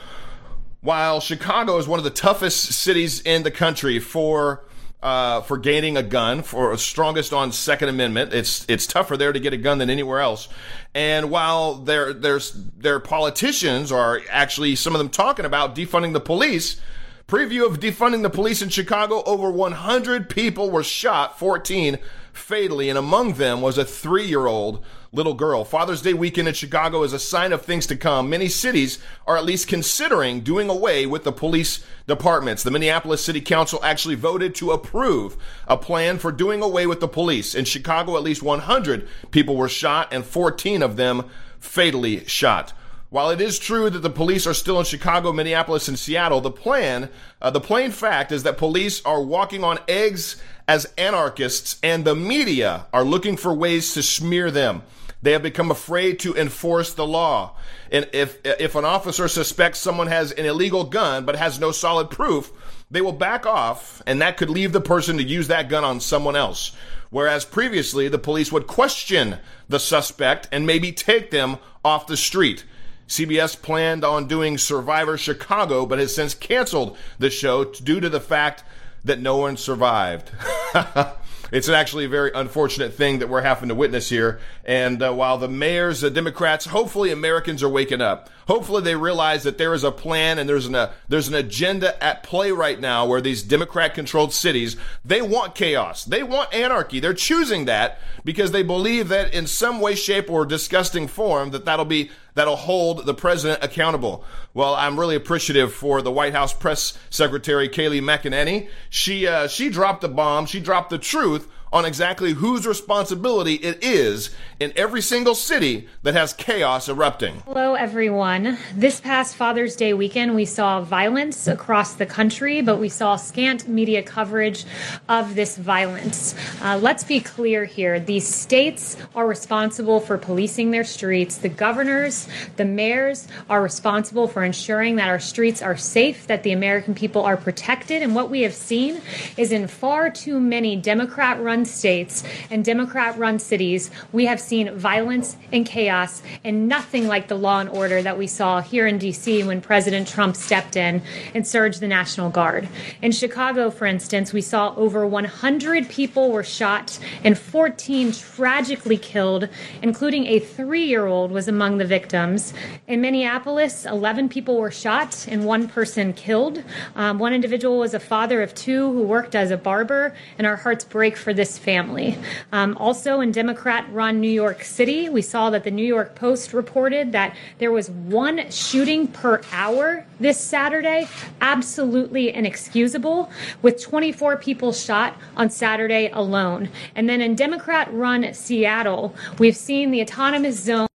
[0.80, 4.64] While Chicago is one of the toughest cities in the country for
[5.00, 9.38] uh, for gaining a gun, for strongest on Second Amendment, it's it's tougher there to
[9.38, 10.48] get a gun than anywhere else.
[10.96, 16.20] And while their there's their politicians are actually some of them talking about defunding the
[16.20, 16.80] police,
[17.28, 19.22] Preview of defunding the police in Chicago.
[19.24, 21.98] Over 100 people were shot, 14
[22.32, 25.62] fatally, and among them was a three year old little girl.
[25.62, 28.30] Father's Day weekend in Chicago is a sign of things to come.
[28.30, 32.62] Many cities are at least considering doing away with the police departments.
[32.62, 35.36] The Minneapolis City Council actually voted to approve
[35.66, 37.54] a plan for doing away with the police.
[37.54, 41.26] In Chicago, at least 100 people were shot and 14 of them
[41.60, 42.72] fatally shot.
[43.10, 46.50] While it is true that the police are still in Chicago, Minneapolis, and Seattle, the
[46.50, 47.08] plan,
[47.40, 52.14] uh, the plain fact is that police are walking on eggs as anarchists, and the
[52.14, 54.82] media are looking for ways to smear them.
[55.22, 57.56] They have become afraid to enforce the law.
[57.90, 62.10] And if if an officer suspects someone has an illegal gun but has no solid
[62.10, 62.52] proof,
[62.90, 66.00] they will back off, and that could leave the person to use that gun on
[66.00, 66.72] someone else.
[67.10, 72.64] Whereas previously, the police would question the suspect and maybe take them off the street.
[73.08, 78.20] CBS planned on doing Survivor Chicago, but has since canceled the show due to the
[78.20, 78.62] fact
[79.04, 80.30] that no one survived.
[81.52, 84.40] it's actually a very unfortunate thing that we're having to witness here.
[84.64, 88.28] And uh, while the mayors, the Democrats, hopefully Americans are waking up.
[88.46, 92.02] Hopefully they realize that there is a plan and there's an uh, there's an agenda
[92.02, 96.98] at play right now where these Democrat-controlled cities they want chaos, they want anarchy.
[96.98, 101.66] They're choosing that because they believe that in some way, shape, or disgusting form that
[101.66, 104.24] that'll be that'll hold the president accountable.
[104.54, 108.68] Well, I'm really appreciative for the White House press secretary Kayleigh McEnany.
[108.90, 110.46] She uh, she dropped the bomb.
[110.46, 116.14] She dropped the truth on exactly whose responsibility it is in every single city that
[116.14, 117.42] has chaos erupting.
[117.46, 118.58] Hello, everyone.
[118.74, 123.68] This past Father's Day weekend, we saw violence across the country, but we saw scant
[123.68, 124.64] media coverage
[125.08, 126.34] of this violence.
[126.62, 131.38] Uh, let's be clear here these states are responsible for policing their streets.
[131.38, 136.52] The governors, the mayors are responsible for ensuring that our streets are safe, that the
[136.52, 138.02] American people are protected.
[138.02, 139.00] And what we have seen
[139.36, 144.74] is in far too many Democrat run states and Democrat run cities, we have seen
[144.76, 148.98] violence and chaos and nothing like the law and order that we saw here in
[148.98, 149.44] D.C.
[149.44, 151.02] when President Trump stepped in
[151.34, 152.68] and surged the National Guard.
[153.02, 159.48] In Chicago, for instance, we saw over 100 people were shot and 14 tragically killed,
[159.82, 162.52] including a three year old was among the victims.
[162.86, 166.62] In Minneapolis, 11 people were shot and one person killed.
[166.96, 170.56] Um, one individual was a father of two who worked as a barber, and our
[170.56, 172.18] hearts break for this family.
[172.52, 176.52] Um, also, in Democrat run New York City, we saw that the New York Post
[176.52, 181.08] reported that there was one shooting per hour this Saturday.
[181.40, 183.30] Absolutely inexcusable,
[183.62, 186.68] with 24 people shot on Saturday alone.
[186.96, 190.88] And then in Democrat run Seattle, we've seen the autonomous zone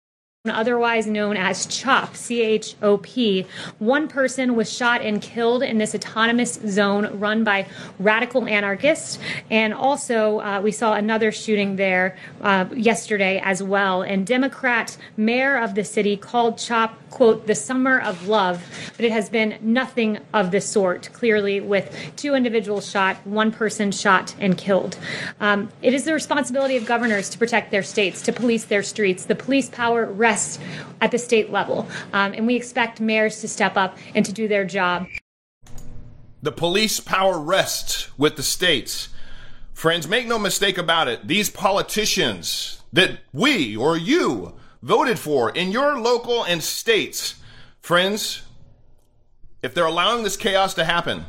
[0.50, 3.46] otherwise known as CHOP, C H O P.
[3.78, 7.64] One person was shot and killed in this autonomous zone run by
[8.00, 9.20] radical anarchists.
[9.50, 14.02] And also, uh, we saw another shooting there uh, yesterday as well.
[14.02, 18.66] And Democrat mayor of the city called CHOP, quote, the summer of love.
[18.96, 23.92] But it has been nothing of the sort, clearly, with two individuals shot, one person
[23.92, 24.98] shot and killed.
[25.38, 29.26] Um, it is the responsibility of governors to protect their states, to police their streets.
[29.26, 30.31] The police power rests
[31.00, 31.86] at the state level.
[32.12, 35.06] Um, and we expect mayors to step up and to do their job.
[36.42, 39.08] The police power rests with the states.
[39.74, 41.26] Friends, make no mistake about it.
[41.26, 47.36] These politicians that we or you voted for in your local and states,
[47.80, 48.42] friends,
[49.62, 51.26] if they're allowing this chaos to happen,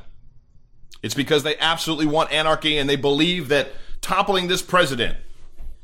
[1.03, 3.69] it's because they absolutely want anarchy and they believe that
[4.01, 5.17] toppling this president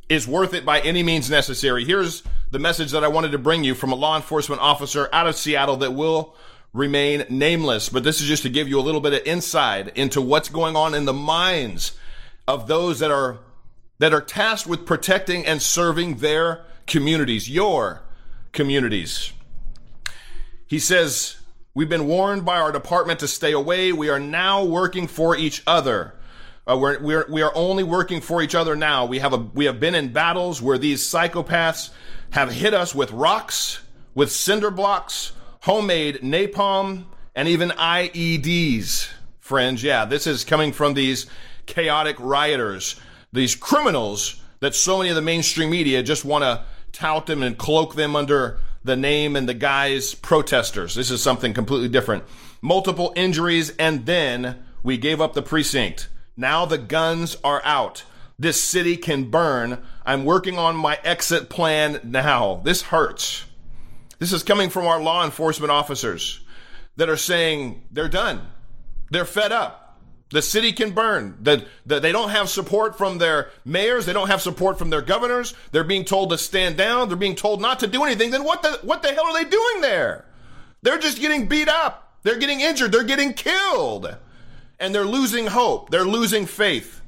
[0.10, 1.86] is worth it by any means necessary.
[1.86, 5.28] Here's the message that I wanted to bring you from a law enforcement officer out
[5.28, 6.36] of Seattle that will
[6.74, 7.90] remain nameless.
[7.90, 10.76] But this is just to give you a little bit of insight into what's going
[10.76, 11.94] on in the minds
[12.48, 13.40] of those that are
[14.00, 18.02] that are tasked with protecting and serving their communities, your
[18.54, 19.34] communities.
[20.68, 21.36] He says,
[21.74, 23.94] We've been warned by our department to stay away.
[23.94, 26.14] We are now working for each other.
[26.70, 29.04] Uh, we're, we're, we are only working for each other now.
[29.04, 31.90] We have a, we have been in battles where these psychopaths
[32.32, 33.82] have hit us with rocks,
[34.14, 37.06] with cinder blocks, homemade napalm,
[37.36, 39.10] and even IEDs.
[39.40, 41.26] Friends, yeah, this is coming from these
[41.66, 43.00] chaotic rioters,
[43.34, 47.58] these criminals that so many of the mainstream media just want to tout them and
[47.58, 50.94] cloak them under the name and the guise protesters.
[50.94, 52.26] This is something completely different.
[52.62, 56.10] Multiple injuries, and then we gave up the precinct.
[56.40, 58.06] Now the guns are out.
[58.40, 59.84] This city can burn.
[60.06, 62.62] I'm working on my exit plan now.
[62.64, 63.44] This hurts.
[64.20, 66.40] This is coming from our law enforcement officers
[66.96, 68.48] that are saying they're done.
[69.12, 70.00] They're fed up.
[70.32, 71.38] The city can burn.
[71.42, 74.06] The, the, they don't have support from their mayors.
[74.06, 75.54] They don't have support from their governors.
[75.74, 77.10] They're being told to stand down.
[77.10, 78.32] They're being told not to do anything.
[78.32, 80.24] Then what the, what the hell are they doing there?
[80.84, 82.18] They're just getting beat up.
[82.24, 82.94] They're getting injured.
[82.94, 84.16] They're getting killed.
[84.80, 85.90] And they're losing hope.
[85.90, 87.02] They're losing faith.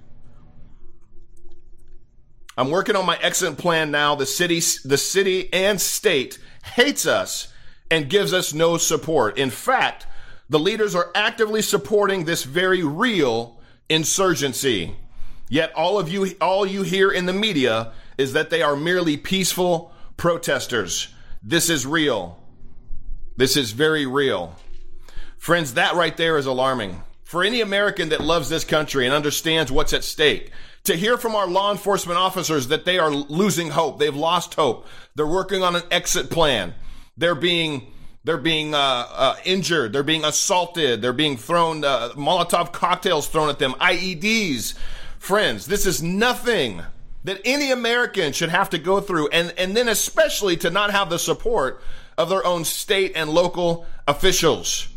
[2.57, 4.15] I'm working on my exit plan now.
[4.15, 7.51] The city, the city and state hates us
[7.89, 9.37] and gives us no support.
[9.37, 10.05] In fact,
[10.49, 14.95] the leaders are actively supporting this very real insurgency.
[15.49, 19.17] Yet all of you, all you hear in the media is that they are merely
[19.17, 21.13] peaceful protesters.
[21.41, 22.37] This is real.
[23.37, 24.55] This is very real.
[25.37, 27.01] Friends, that right there is alarming.
[27.31, 30.51] For any American that loves this country and understands what's at stake,
[30.83, 33.99] to hear from our law enforcement officers that they are losing hope.
[33.99, 34.85] They've lost hope.
[35.15, 36.75] They're working on an exit plan.
[37.15, 37.93] They're being
[38.25, 39.93] they're being uh, uh, injured.
[39.93, 41.01] They're being assaulted.
[41.01, 43.75] They're being thrown uh, Molotov cocktails thrown at them.
[43.79, 44.73] IEDs.
[45.17, 46.83] Friends, this is nothing
[47.23, 51.09] that any American should have to go through, and and then especially to not have
[51.09, 51.81] the support
[52.17, 54.89] of their own state and local officials.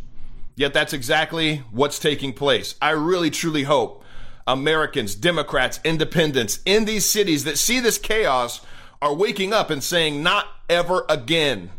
[0.56, 2.76] Yet that's exactly what's taking place.
[2.80, 4.04] I really truly hope
[4.46, 8.60] Americans, Democrats, independents in these cities that see this chaos
[9.00, 11.70] are waking up and saying, not ever again.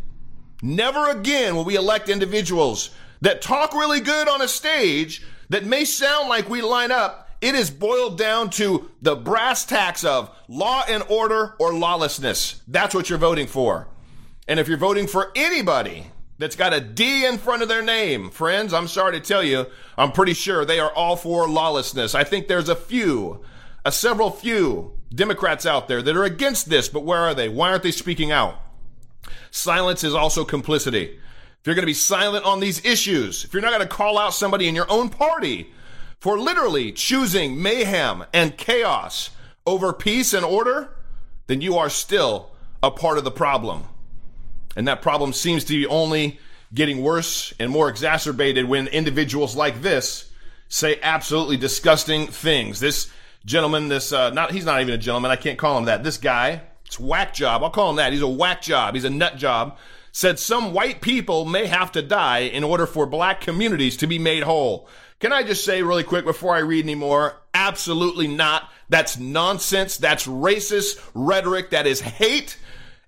[0.61, 2.89] Never again will we elect individuals
[3.21, 7.53] that talk really good on a stage that may sound like we line up It
[7.53, 12.61] is boiled down to the brass tacks of law and order or lawlessness.
[12.67, 13.87] That's what you're voting for.
[14.47, 16.07] And if you're voting for anybody
[16.37, 19.67] that's got a D in front of their name, friends, I'm sorry to tell you,
[19.97, 22.13] I'm pretty sure they are all for lawlessness.
[22.13, 23.43] I think there's a few,
[23.85, 27.47] a several few Democrats out there that are against this, but where are they?
[27.47, 28.59] Why aren't they speaking out?
[29.49, 31.19] Silence is also complicity.
[31.59, 34.19] If you're going to be silent on these issues, if you're not going to call
[34.19, 35.71] out somebody in your own party
[36.19, 39.29] for literally choosing mayhem and chaos
[39.65, 40.95] over peace and order,
[41.47, 42.51] then you are still
[42.83, 43.85] a part of the problem.
[44.75, 46.39] And that problem seems to be only
[46.73, 50.29] getting worse and more exacerbated when individuals like this
[50.67, 52.79] say absolutely disgusting things.
[52.79, 53.09] This
[53.45, 55.31] gentleman, this uh, not he's not even a gentleman.
[55.31, 56.03] I can't call him that.
[56.03, 57.63] This guy, it's whack job.
[57.63, 58.11] I'll call him that.
[58.11, 58.95] He's a whack job.
[58.95, 59.77] He's a nut job.
[60.11, 64.17] Said some white people may have to die in order for black communities to be
[64.17, 64.87] made whole.
[65.19, 67.35] Can I just say really quick before I read anymore?
[67.53, 68.69] Absolutely not.
[68.89, 69.97] That's nonsense.
[69.97, 71.71] That's racist rhetoric.
[71.71, 72.57] That is hate.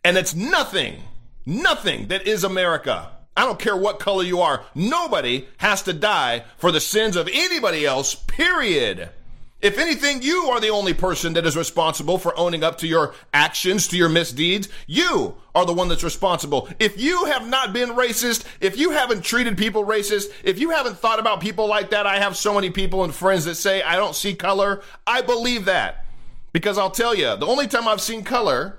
[0.04, 1.04] And it's nothing,
[1.48, 3.10] nothing that is America.
[3.36, 4.64] I don't care what color you are.
[4.76, 9.10] Nobody has to die for the sins of anybody else, period.
[9.60, 13.16] If anything, you are the only person that is responsible for owning up to your
[13.34, 14.70] actions, to your misdeeds.
[14.86, 16.70] You are the one that's responsible.
[16.78, 21.00] If you have not been racist, if you haven't treated people racist, if you haven't
[21.00, 23.96] thought about people like that, I have so many people and friends that say, I
[23.96, 24.84] don't see color.
[25.08, 26.06] I believe that.
[26.54, 28.78] Because I'll tell you, the only time I've seen color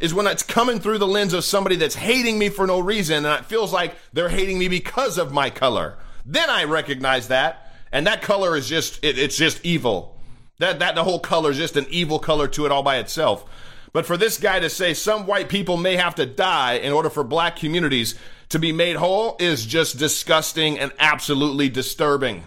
[0.00, 3.24] is when it's coming through the lens of somebody that's hating me for no reason
[3.24, 5.96] and it feels like they're hating me because of my color.
[6.26, 7.72] Then I recognize that.
[7.92, 10.18] And that color is just, it, it's just evil.
[10.58, 13.44] That that the whole color is just an evil color to it all by itself.
[13.92, 17.10] But for this guy to say some white people may have to die in order
[17.10, 18.16] for black communities
[18.48, 22.44] to be made whole is just disgusting and absolutely disturbing.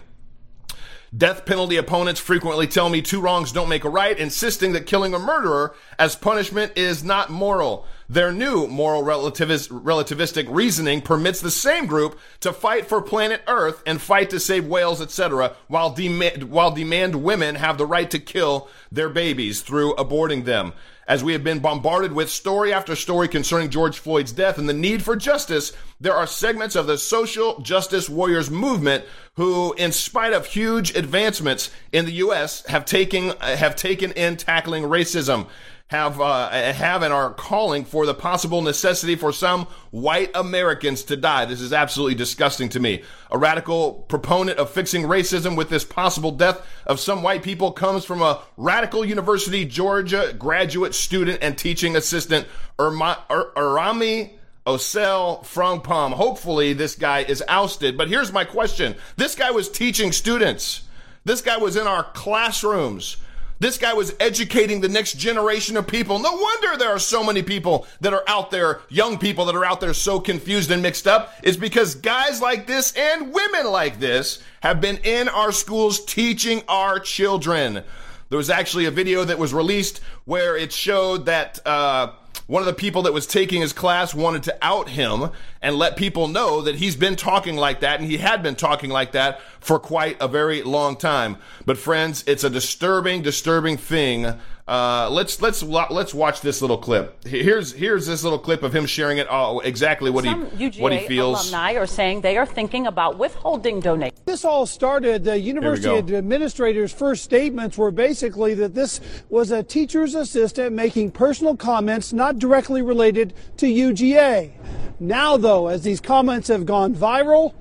[1.16, 5.14] Death penalty opponents frequently tell me two wrongs don't make a right, insisting that killing
[5.14, 7.86] a murderer as punishment is not moral.
[8.10, 14.02] Their new moral relativistic reasoning permits the same group to fight for planet Earth and
[14.02, 18.68] fight to save whales, etc., while, demand, while demand women have the right to kill
[18.92, 20.74] their babies through aborting them
[21.08, 24.74] as we have been bombarded with story after story concerning George Floyd's death and the
[24.74, 30.32] need for justice, there are segments of the social justice warriors movement who, in spite
[30.32, 35.48] of huge advancements in the U.S., have taken have taken in tackling racism
[35.88, 41.16] have uh, have and are calling for the possible necessity for some white Americans to
[41.16, 41.46] die.
[41.46, 43.02] This is absolutely disgusting to me.
[43.30, 48.04] A radical proponent of fixing racism with this possible death of some white people comes
[48.04, 52.46] from a radical University Georgia graduate student and teaching assistant
[52.78, 54.37] Irma, Arami
[54.68, 56.12] Osel Frongpom.
[56.12, 57.96] Hopefully this guy is ousted.
[57.96, 58.94] But here's my question.
[59.16, 60.82] This guy was teaching students.
[61.24, 63.16] This guy was in our classrooms.
[63.60, 66.18] This guy was educating the next generation of people.
[66.20, 69.64] No wonder there are so many people that are out there, young people that are
[69.64, 71.34] out there so confused and mixed up.
[71.42, 76.62] It's because guys like this and women like this have been in our schools teaching
[76.68, 77.82] our children.
[78.28, 82.12] There was actually a video that was released where it showed that, uh,
[82.46, 85.30] one of the people that was taking his class wanted to out him
[85.60, 88.90] and let people know that he's been talking like that and he had been talking
[88.90, 91.36] like that for quite a very long time.
[91.66, 94.34] But friends, it's a disturbing, disturbing thing
[94.68, 97.24] uh, let's let's let's watch this little clip.
[97.24, 100.80] Here's here's this little clip of him sharing it all exactly what Some he UGA
[100.80, 101.50] what he feels.
[101.50, 104.20] Alumni are saying they are thinking about withholding donations.
[104.26, 105.24] This all started.
[105.24, 109.00] The university administrators' first statements were basically that this
[109.30, 114.52] was a teacher's assistant making personal comments not directly related to UGA.
[115.00, 117.54] Now, though, as these comments have gone viral,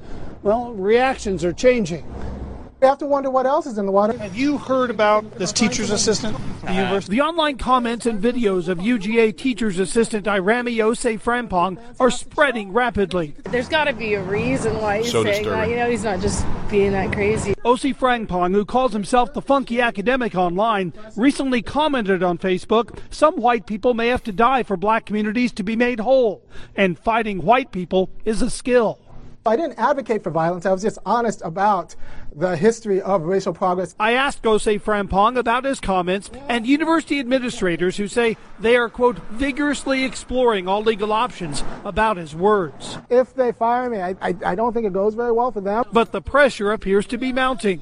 [0.43, 2.05] well, reactions are changing.
[2.79, 4.15] We have to wonder what else is in the water.
[4.19, 7.09] Have you heard about this teacher's assistant at the?
[7.09, 13.33] The online comments and videos of UGA teacher's assistant Irami Osei-Frimpong are spreading rapidly.
[13.45, 15.59] There's got to be a reason why he's so saying disturbing.
[15.59, 15.69] that.
[15.69, 17.55] You know, he's not just being that crazy.
[17.65, 23.95] Osei-Frimpong, who calls himself the funky academic online, recently commented on Facebook some white people
[23.95, 28.11] may have to die for black communities to be made whole, and fighting white people
[28.23, 28.99] is a skill.
[29.47, 30.65] I didn't advocate for violence.
[30.65, 31.95] I was just honest about
[32.35, 33.95] the history of racial progress.
[33.99, 39.17] I asked Gose Frampong about his comments and university administrators who say they are, quote,
[39.29, 42.97] vigorously exploring all legal options about his words.
[43.09, 45.85] If they fire me, I, I, I don't think it goes very well for them.
[45.91, 47.81] But the pressure appears to be mounting.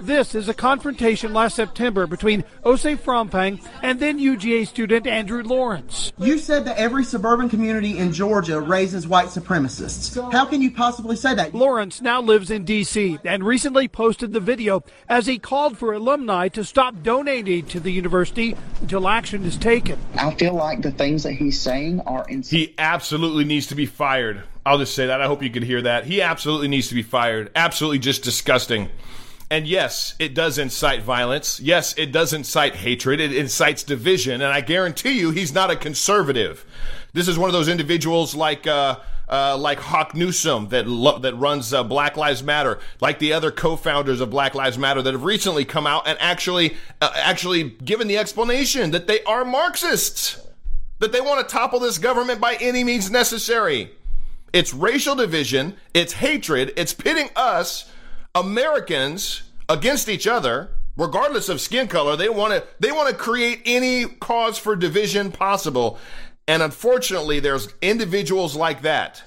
[0.00, 6.12] This is a confrontation last September between Osei-Frimpong and then UGA student Andrew Lawrence.
[6.18, 10.16] You said that every suburban community in Georgia raises white supremacists.
[10.32, 11.54] How can you possibly say that?
[11.54, 13.18] Lawrence now lives in D.C.
[13.24, 17.90] and recently posted the video as he called for alumni to stop donating to the
[17.90, 19.98] university until action is taken.
[20.18, 22.60] I feel like the things that he's saying are insane.
[22.60, 24.42] He absolutely needs to be fired.
[24.66, 25.22] I'll just say that.
[25.22, 26.04] I hope you could hear that.
[26.04, 27.50] He absolutely needs to be fired.
[27.56, 28.90] Absolutely just disgusting.
[29.50, 31.58] And yes, it does incite violence.
[31.58, 33.18] Yes, it does incite hatred.
[33.18, 34.42] It incites division.
[34.42, 36.66] And I guarantee you, he's not a conservative.
[37.14, 41.34] This is one of those individuals like, uh, uh, like Hawk Newsome that lo- that
[41.34, 45.24] runs uh, Black Lives Matter, like the other co-founders of Black Lives Matter that have
[45.24, 50.46] recently come out and actually uh, actually given the explanation that they are Marxists,
[51.00, 53.90] that they want to topple this government by any means necessary.
[54.52, 57.90] It's racial division, it's hatred, it's pitting us
[58.34, 62.16] Americans against each other, regardless of skin color.
[62.16, 65.98] They want to they want to create any cause for division possible.
[66.48, 69.22] And unfortunately, there's individuals like that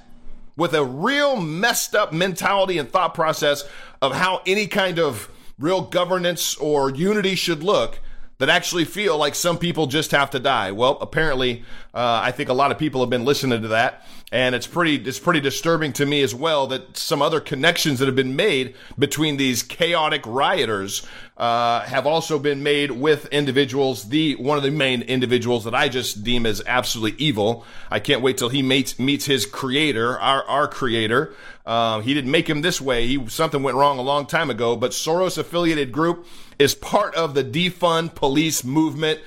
[0.55, 3.63] with a real messed up mentality and thought process
[4.01, 7.99] of how any kind of real governance or unity should look
[8.39, 10.71] that actually feel like some people just have to die.
[10.71, 11.63] Well, apparently,
[11.93, 14.95] uh, I think a lot of people have been listening to that, and it's pretty
[14.95, 18.75] it's pretty disturbing to me as well that some other connections that have been made
[18.97, 21.05] between these chaotic rioters
[21.37, 24.09] uh, have also been made with individuals.
[24.09, 27.65] The one of the main individuals that I just deem as absolutely evil.
[27.89, 31.33] I can't wait till he meets meets his creator, our our creator.
[31.65, 33.07] Uh, he didn't make him this way.
[33.07, 34.75] He something went wrong a long time ago.
[34.75, 36.27] But Soros affiliated group
[36.59, 39.21] is part of the defund police movement.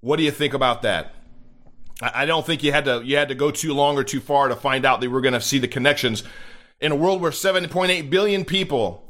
[0.00, 1.14] What do you think about that?
[2.14, 4.48] I don't think you had to you had to go too long or too far
[4.48, 6.22] to find out that we're going to see the connections
[6.80, 9.00] in a world where 7.8 billion people.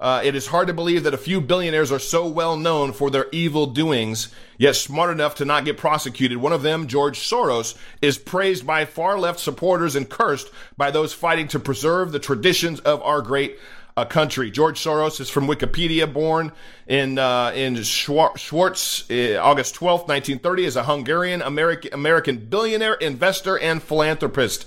[0.00, 3.10] Uh, it is hard to believe that a few billionaires are so well known for
[3.10, 4.28] their evil doings,
[4.58, 6.36] yet smart enough to not get prosecuted.
[6.36, 11.14] One of them, George Soros, is praised by far left supporters and cursed by those
[11.14, 13.56] fighting to preserve the traditions of our great
[13.96, 14.50] uh, country.
[14.50, 16.52] George Soros is from Wikipedia, born
[16.86, 23.58] in uh, in Schwartz, uh, August 12, 1930, is a Hungarian American American billionaire, investor,
[23.58, 24.66] and philanthropist.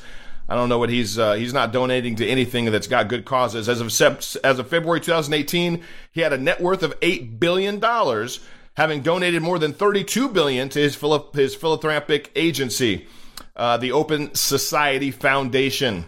[0.49, 3.67] I don't know what he's uh, he's not donating to anything that's got good causes.
[3.67, 3.87] As of
[4.43, 8.39] as of February 2018, he had a net worth of eight billion dollars,
[8.75, 10.97] having donated more than 32 billion to his
[11.33, 13.07] his philanthropic agency,
[13.57, 16.05] uh, the Open Society Foundation.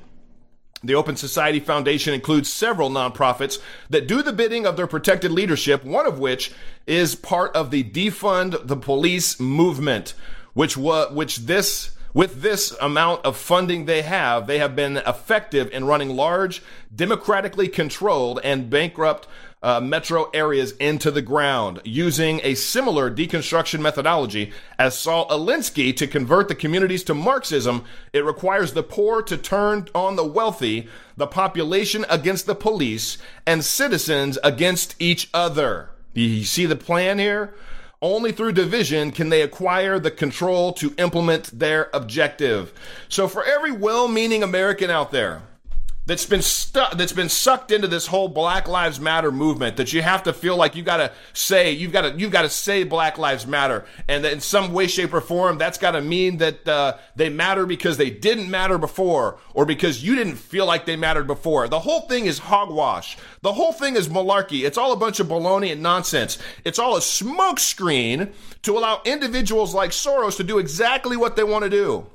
[0.82, 3.60] The Open Society Foundation includes several nonprofits
[3.90, 6.54] that do the bidding of their protected leadership, one of which
[6.88, 10.14] is part of the defund the police movement,
[10.54, 15.86] which which this with this amount of funding they have, they have been effective in
[15.86, 16.62] running large,
[16.96, 19.28] democratically controlled, and bankrupt
[19.62, 26.08] uh, metro areas into the ground using a similar deconstruction methodology as Saul Alinsky to
[26.08, 27.84] convert the communities to Marxism.
[28.14, 30.88] It requires the poor to turn on the wealthy,
[31.18, 35.90] the population against the police, and citizens against each other.
[36.14, 37.54] You see the plan here?
[38.02, 42.72] Only through division can they acquire the control to implement their objective.
[43.10, 45.42] So, for every well meaning American out there
[46.06, 50.02] that's been stuck that's been sucked into this whole black lives matter movement that you
[50.02, 52.84] have to feel like you got to say you've got to you've got to say
[52.84, 53.86] black lives matter.
[54.08, 57.68] And in some way shape or form that's got to mean that uh, they matter
[57.68, 61.68] because they didn't matter before or because you didn't feel like they mattered before.
[61.68, 63.18] The whole thing is hogwash.
[63.42, 64.66] The whole thing is malarkey.
[64.66, 66.40] It's all a bunch of baloney and nonsense.
[66.66, 68.34] It's all a smokescreen
[68.64, 72.08] to allow individuals like soros to do exactly what they want to do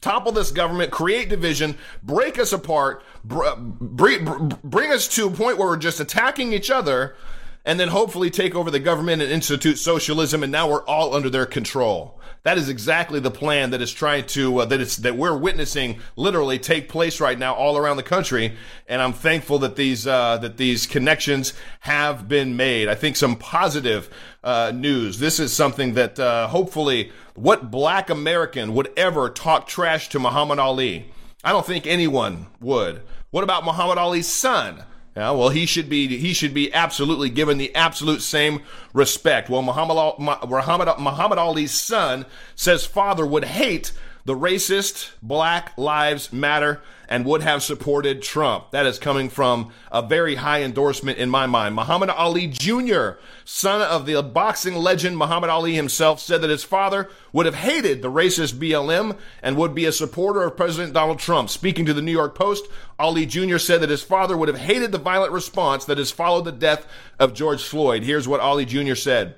[0.00, 5.58] topple this government, create division, break us apart, br- br- bring us to a point
[5.58, 7.16] where we're just attacking each other,
[7.64, 11.30] and then hopefully take over the government and institute socialism, and now we're all under
[11.30, 12.18] their control.
[12.44, 16.00] That is exactly the plan that is trying to uh, that it's that we're witnessing
[16.16, 18.54] literally take place right now all around the country,
[18.86, 22.88] and I'm thankful that these uh, that these connections have been made.
[22.88, 24.08] I think some positive
[24.44, 25.18] uh, news.
[25.18, 30.58] This is something that uh, hopefully what black American would ever talk trash to Muhammad
[30.58, 31.12] Ali?
[31.44, 33.02] I don't think anyone would.
[33.30, 34.84] What about Muhammad Ali's son?
[35.18, 38.62] Yeah, well, he should be he should be absolutely given the absolute same
[38.92, 39.50] respect.
[39.50, 40.14] Well, Muhammad
[40.48, 43.90] Muhammad Muhammad Ali's son says father would hate
[44.28, 48.72] the racist Black Lives Matter and would have supported Trump.
[48.72, 51.74] That is coming from a very high endorsement in my mind.
[51.74, 53.12] Muhammad Ali Jr.,
[53.46, 58.02] son of the boxing legend Muhammad Ali himself, said that his father would have hated
[58.02, 61.48] the racist BLM and would be a supporter of President Donald Trump.
[61.48, 62.66] Speaking to the New York Post,
[62.98, 63.56] Ali Jr.
[63.56, 66.86] said that his father would have hated the violent response that has followed the death
[67.18, 68.02] of George Floyd.
[68.02, 68.94] Here's what Ali Jr.
[68.94, 69.36] said.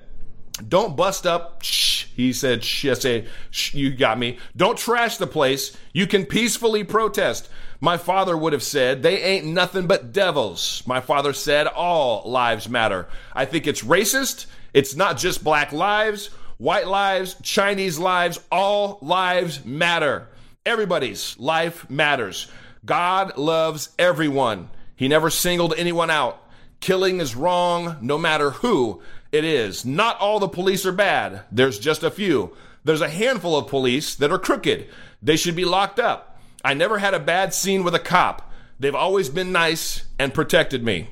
[0.67, 1.63] Don't bust up.
[1.63, 2.05] Shh.
[2.15, 2.85] He said, shh.
[2.85, 4.37] I say, shh, you got me.
[4.55, 5.75] Don't trash the place.
[5.93, 7.49] You can peacefully protest.
[7.79, 10.83] My father would have said, they ain't nothing but devils.
[10.85, 13.07] My father said, all lives matter.
[13.33, 14.45] I think it's racist.
[14.73, 16.27] It's not just black lives,
[16.57, 18.39] white lives, Chinese lives.
[18.51, 20.27] All lives matter.
[20.65, 22.47] Everybody's life matters.
[22.85, 24.69] God loves everyone.
[24.95, 26.37] He never singled anyone out.
[26.81, 29.01] Killing is wrong no matter who
[29.31, 29.85] it is.
[29.85, 31.43] Not all the police are bad.
[31.51, 32.55] There's just a few.
[32.83, 34.87] There's a handful of police that are crooked.
[35.21, 36.39] They should be locked up.
[36.63, 38.51] I never had a bad scene with a cop.
[38.79, 41.09] They've always been nice and protected me.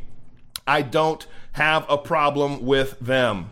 [0.65, 3.51] I don't have a problem with them.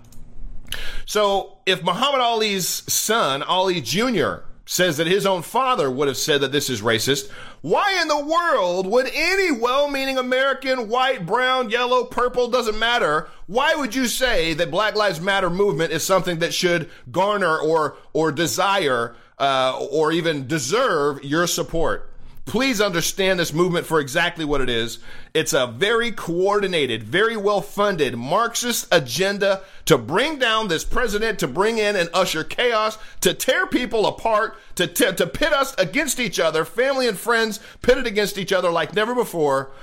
[1.06, 6.42] So if Muhammad Ali's son, Ali Jr., says that his own father would have said
[6.42, 11.70] that this is racist, why in the world would any well meaning American, white, brown,
[11.70, 16.40] yellow, purple, doesn't matter, why would you say that Black Lives Matter movement is something
[16.40, 22.12] that should garner or, or desire uh, or even deserve your support?
[22.48, 25.00] Please understand this movement for exactly what it is.
[25.34, 31.48] It's a very coordinated, very well funded Marxist agenda to bring down this president, to
[31.48, 36.22] bring in and usher chaos, to tear people apart, to, t- to pit us against
[36.22, 39.74] each other, family and friends pitted against each other like never before,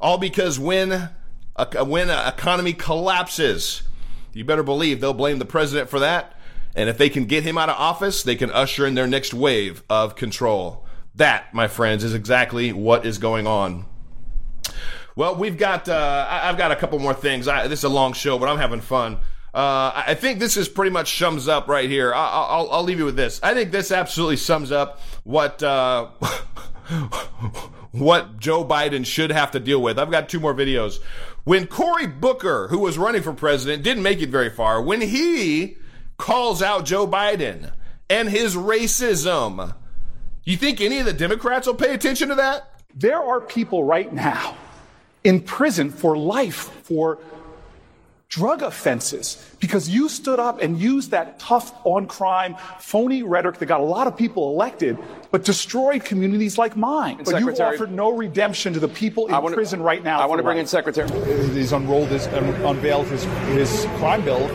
[0.00, 1.10] all because when
[1.56, 3.82] a, when an economy collapses,
[4.32, 6.38] you better believe they'll blame the president for that.
[6.76, 9.34] And if they can get him out of office, they can usher in their next
[9.34, 10.81] wave of control.
[11.16, 13.86] That, my friends, is exactly what is going on.
[15.14, 17.46] Well, we've got, uh, I've got a couple more things.
[17.46, 19.18] I, this is a long show, but I'm having fun.
[19.52, 22.14] Uh, I think this is pretty much sums up right here.
[22.14, 23.38] I, will I'll leave you with this.
[23.42, 26.06] I think this absolutely sums up what, uh,
[27.92, 29.98] what Joe Biden should have to deal with.
[29.98, 31.00] I've got two more videos.
[31.44, 35.76] When Cory Booker, who was running for president, didn't make it very far, when he
[36.16, 37.72] calls out Joe Biden
[38.08, 39.74] and his racism,
[40.44, 42.80] you think any of the Democrats will pay attention to that?
[42.94, 44.56] There are people right now
[45.24, 47.18] in prison for life for
[48.28, 53.66] drug offenses because you stood up and used that tough on crime, phony rhetoric that
[53.66, 54.96] got a lot of people elected,
[55.30, 57.18] but destroyed communities like mine.
[57.18, 60.20] And but you offered no redemption to the people in wanna, prison right now.
[60.20, 60.62] I want to bring life.
[60.62, 61.08] in Secretary.
[61.50, 63.24] He's unrolled his, unveiled his,
[63.54, 64.48] his crime bill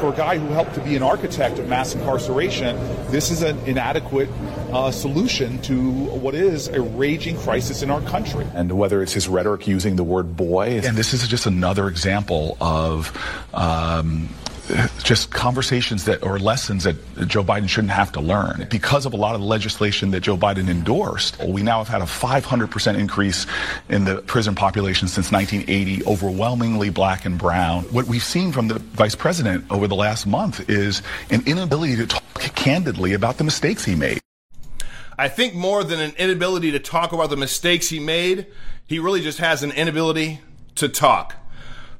[0.00, 2.76] for a guy who helped to be an architect of mass incarceration,
[3.10, 4.30] this is an inadequate
[4.72, 8.46] uh, solution to what is a raging crisis in our country.
[8.54, 12.56] And whether it's his rhetoric using the word boy, and this is just another example
[12.60, 13.12] of
[13.52, 14.30] um,
[15.02, 16.96] just conversations that or lessons that
[17.26, 18.66] Joe Biden shouldn't have to learn.
[18.70, 22.02] Because of a lot of the legislation that Joe Biden endorsed, we now have had
[22.02, 23.46] a 500% increase
[23.88, 27.84] in the prison population since 1980, overwhelmingly black and brown.
[27.84, 32.06] What we've seen from the vice president over the last month is an inability to
[32.06, 34.20] talk candidly about the mistakes he made.
[35.18, 38.46] I think more than an inability to talk about the mistakes he made,
[38.86, 40.40] he really just has an inability
[40.76, 41.36] to talk.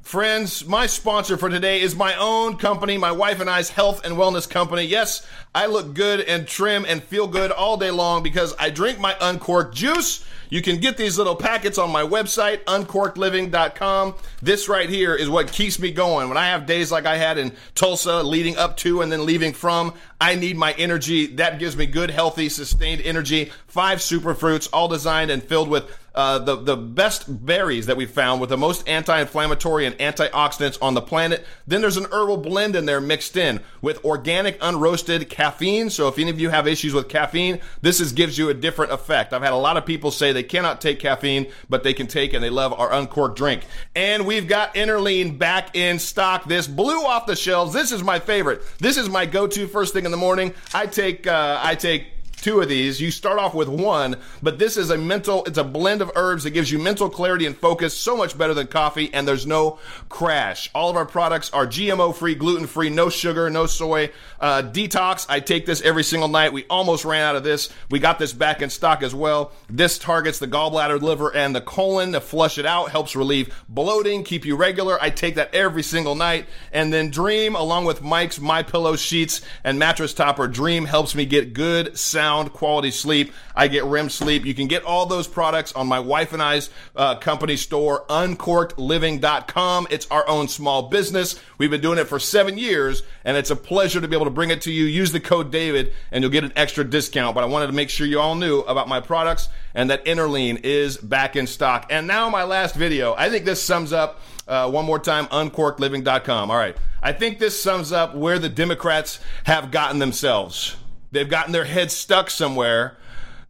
[0.01, 4.15] Friends, my sponsor for today is my own company, my wife and I's health and
[4.15, 4.83] wellness company.
[4.83, 8.99] Yes, I look good and trim and feel good all day long because I drink
[8.99, 10.25] my uncorked juice.
[10.49, 14.15] You can get these little packets on my website, uncorkedliving.com.
[14.41, 16.27] This right here is what keeps me going.
[16.27, 19.53] When I have days like I had in Tulsa leading up to and then leaving
[19.53, 21.27] from, I need my energy.
[21.27, 23.51] That gives me good, healthy, sustained energy.
[23.67, 28.41] Five superfruits, all designed and filled with uh, the the best berries that we found
[28.41, 31.45] with the most anti-inflammatory and antioxidants on the planet.
[31.65, 35.89] Then there's an herbal blend in there mixed in with organic unroasted caffeine.
[35.89, 38.91] So if any of you have issues with caffeine, this is gives you a different
[38.91, 39.33] effect.
[39.33, 42.33] I've had a lot of people say they cannot take caffeine, but they can take
[42.33, 43.65] and they love our uncorked drink.
[43.95, 46.45] And we've got Interlean back in stock.
[46.45, 47.73] This blew off the shelves.
[47.73, 48.61] This is my favorite.
[48.79, 50.53] This is my go-to first thing in the morning.
[50.73, 52.07] I take uh, I take
[52.41, 52.99] two of these.
[52.99, 56.43] You start off with one, but this is a mental, it's a blend of herbs
[56.43, 59.79] that gives you mental clarity and focus so much better than coffee, and there's no
[60.09, 60.69] crash.
[60.73, 64.11] All of our products are GMO free, gluten free, no sugar, no soy.
[64.39, 66.51] Uh, detox, I take this every single night.
[66.51, 67.69] We almost ran out of this.
[67.89, 69.51] We got this back in stock as well.
[69.69, 74.23] This targets the gallbladder, liver, and the colon to flush it out, helps relieve bloating,
[74.23, 74.97] keep you regular.
[75.01, 76.47] I take that every single night.
[76.71, 81.25] And then Dream, along with Mike's My Pillow sheets and mattress topper, Dream helps me
[81.25, 83.33] get good, sound sound quality sleep.
[83.53, 84.45] I get REM sleep.
[84.45, 89.87] You can get all those products on my wife and I's uh, company store, uncorkedliving.com.
[89.89, 91.37] It's our own small business.
[91.57, 94.31] We've been doing it for seven years, and it's a pleasure to be able to
[94.31, 94.85] bring it to you.
[94.85, 97.35] Use the code David, and you'll get an extra discount.
[97.35, 100.61] But I wanted to make sure you all knew about my products and that Interlean
[100.63, 101.87] is back in stock.
[101.89, 103.13] And now my last video.
[103.17, 106.49] I think this sums up uh, one more time, uncorkedliving.com.
[106.49, 106.77] All right.
[107.03, 110.77] I think this sums up where the Democrats have gotten themselves.
[111.11, 112.97] They've gotten their head stuck somewhere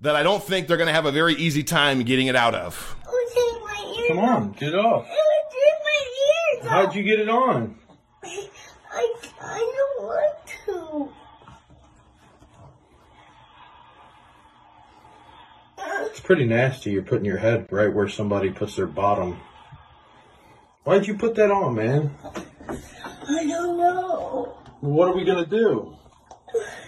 [0.01, 2.55] that I don't think they're going to have a very easy time getting it out
[2.55, 2.95] of.
[4.07, 5.07] Come on, get it off.
[6.63, 7.75] How'd you get it on?
[8.23, 11.13] I, I don't want to.
[16.07, 16.91] It's pretty nasty.
[16.91, 19.39] You're putting your head right where somebody puts their bottom.
[20.83, 22.15] Why'd you put that on, man?
[22.67, 24.57] I don't know.
[24.81, 25.95] What are we gonna do?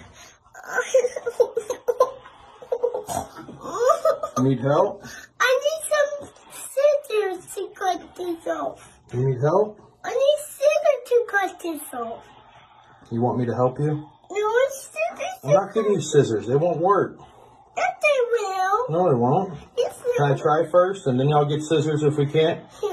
[4.35, 5.03] I need help?
[5.39, 8.99] I need some scissors to cut this off.
[9.13, 9.79] You need help?
[10.03, 12.23] I need scissors to cut this off.
[13.11, 14.09] You want me to help you?
[14.31, 15.39] No, scissors.
[15.43, 16.47] I'm not giving you scissors.
[16.47, 17.19] They won't work.
[17.77, 18.89] Yes, they will.
[18.89, 19.53] No, they won't.
[19.77, 22.61] Yes, they Can I try first, and then y'all get scissors if we can't?
[22.81, 22.92] I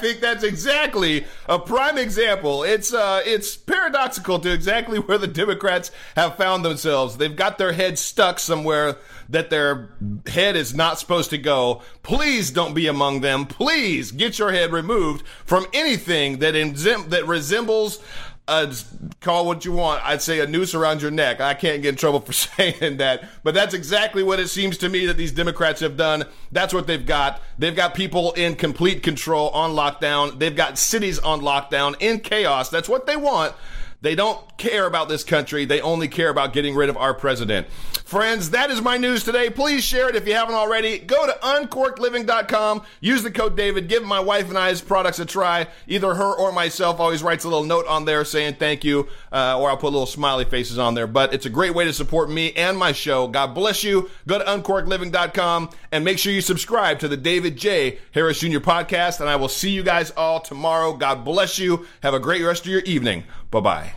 [0.00, 2.62] think that's exactly a prime example.
[2.64, 7.16] It's uh, it's paradoxical to exactly where the Democrats have found themselves.
[7.16, 8.96] They've got their head stuck somewhere
[9.28, 9.90] that their
[10.26, 11.82] head is not supposed to go.
[12.02, 13.46] Please don't be among them.
[13.46, 18.00] Please get your head removed from anything that exem- that resembles
[18.50, 18.74] uh,
[19.20, 20.04] call what you want.
[20.04, 21.40] I'd say a noose around your neck.
[21.40, 24.88] I can't get in trouble for saying that, but that's exactly what it seems to
[24.88, 26.24] me that these Democrats have done.
[26.50, 27.40] That's what they've got.
[27.58, 30.38] They've got people in complete control on lockdown.
[30.38, 32.68] They've got cities on lockdown in chaos.
[32.70, 33.54] That's what they want.
[34.02, 35.64] They don't care about this country.
[35.66, 37.66] They only care about getting rid of our president.
[38.04, 39.50] Friends, that is my news today.
[39.50, 40.98] Please share it if you haven't already.
[40.98, 42.82] Go to uncorkedliving.com.
[43.00, 43.88] Use the code David.
[43.88, 45.68] Give my wife and I's products a try.
[45.86, 49.58] Either her or myself always writes a little note on there saying thank you, uh,
[49.60, 51.06] or I'll put little smiley faces on there.
[51.06, 53.28] But it's a great way to support me and my show.
[53.28, 54.10] God bless you.
[54.26, 57.98] Go to uncorkedliving.com and make sure you subscribe to the David J.
[58.12, 58.58] Harris Jr.
[58.58, 59.20] podcast.
[59.20, 60.94] And I will see you guys all tomorrow.
[60.94, 61.86] God bless you.
[62.02, 63.24] Have a great rest of your evening.
[63.50, 63.92] Bye bye.